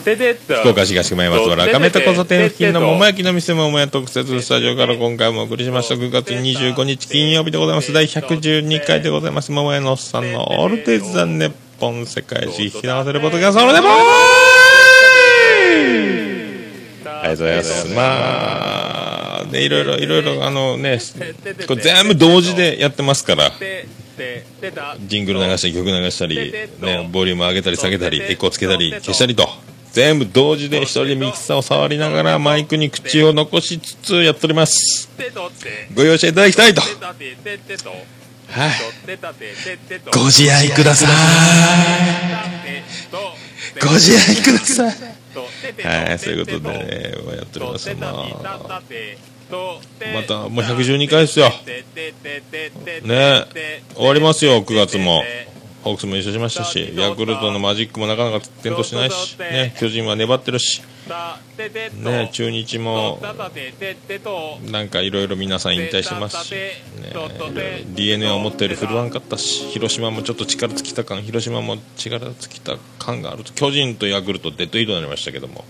[0.00, 1.64] 福岡市東区前松原。
[1.64, 5.94] 赤目と交差点付近の桃焼きの店桃屋特設スタジオから今回もお送りしました。
[5.94, 7.92] 9月25日金曜日でございます。
[7.92, 9.52] 第112回でございます。
[9.52, 13.90] 桃屋のおっさんのオールデイズ・ザ・ネッポン世界一引き流せるポッドキャストオールネポー
[17.04, 17.94] ありがとうございます。
[17.94, 20.98] まあねいろいろいろいろあのね
[21.68, 23.52] これ全部同時でやってますから。
[25.06, 29.48] ジングル流したり曲流したり、ね、ボリューム上げたり下げたりエコーつけたり消したりと
[29.92, 35.08] 全部同時で一人でミキサーを触りながらマイクに口を残しつつやっております。
[35.94, 36.80] ご容赦いただきたいと。
[36.80, 36.90] はい。
[40.14, 41.08] ご自愛ください。
[43.82, 45.20] ご自愛ください。
[45.84, 47.94] はいそういうことでねやっております。
[47.94, 48.82] まあ
[50.14, 51.50] またもう112回ですよ。
[53.04, 53.44] ね
[53.94, 55.22] 終わりますよ9月も。
[55.82, 60.82] ホークスも優勝しましたしヤクルトのマジックもなかなか点灯しないし、ね、巨人は粘ってるし、
[61.98, 63.18] ね、中日も
[64.70, 66.74] なんかいろいろ皆さん引退してますし、ね、
[67.94, 75.64] d n a を持っている振るわんかったし広島もちょっと力尽きた感広島も力尽きた感があると巨人とヤクルトデッドヒートになりましたけども、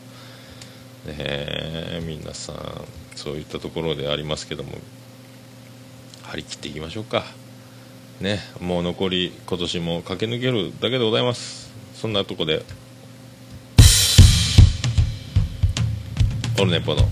[1.06, 2.56] ね、皆さん
[3.14, 4.72] そういったところでありますけども
[6.24, 7.39] 張り切っていきましょうか。
[8.20, 11.72] ね、もう残り今年も駆け抜けるだけでございます。
[11.94, 12.62] そんなとこで。
[16.60, 17.08] オルネポの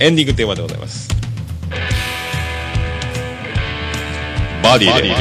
[0.00, 1.08] エンディングテーマでございます。
[4.60, 5.14] バディで。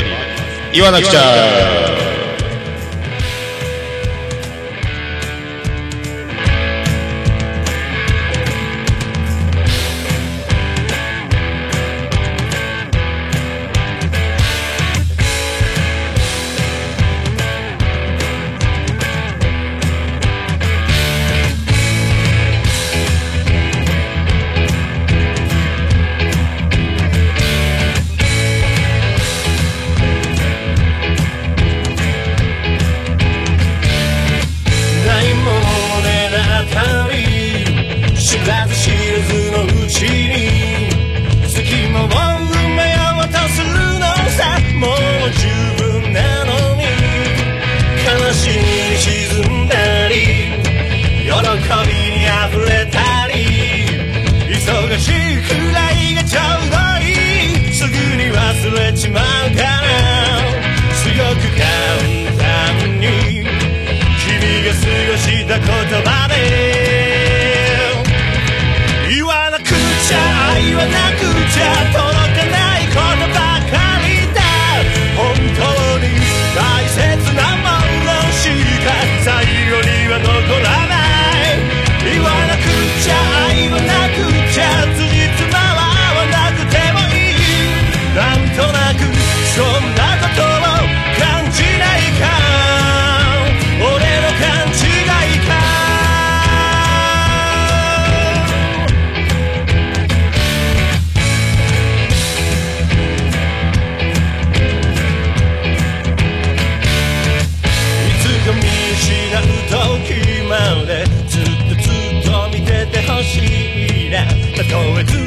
[0.73, 2.04] 言わなくちゃ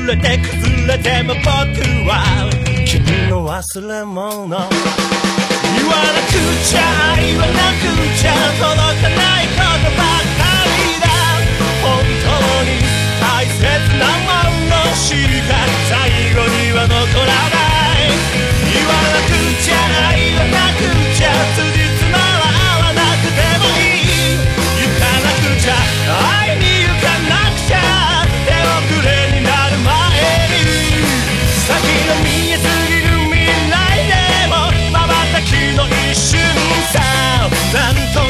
[0.09, 1.45] れて崩れても僕
[2.09, 2.49] は
[2.87, 4.49] 君の忘れ物。
[4.49, 6.33] 言わなく
[6.65, 8.73] ちゃ言わなくちゃ届
[9.05, 11.13] かないことばかりだ。
[11.85, 12.33] 本当
[12.65, 12.81] に
[13.21, 13.61] 大切
[14.01, 15.13] なものし
[15.45, 15.53] か
[15.93, 16.01] 最
[16.33, 17.61] 後には残らな
[17.93, 18.17] い。
[18.65, 19.77] 言わなくちゃ
[20.17, 21.78] 言わなくちゃ
[37.71, 38.28] tanto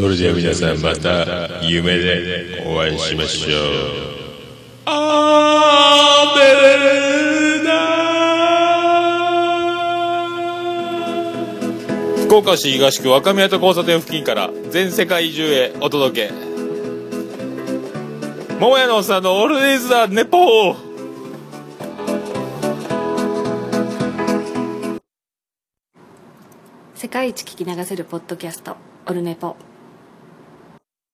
[0.00, 3.60] それでは皆さんまた夢でお会いしましょう。
[4.86, 6.38] あー
[12.16, 16.34] べ福岡市東区若宮と交差点付近から全世界中へお届け。
[18.58, 20.76] 桃屋のおっさんのオールディーズ・ザ・ネポー。
[26.94, 29.56] 世界一聞き流せるポッドキャストオルネポ。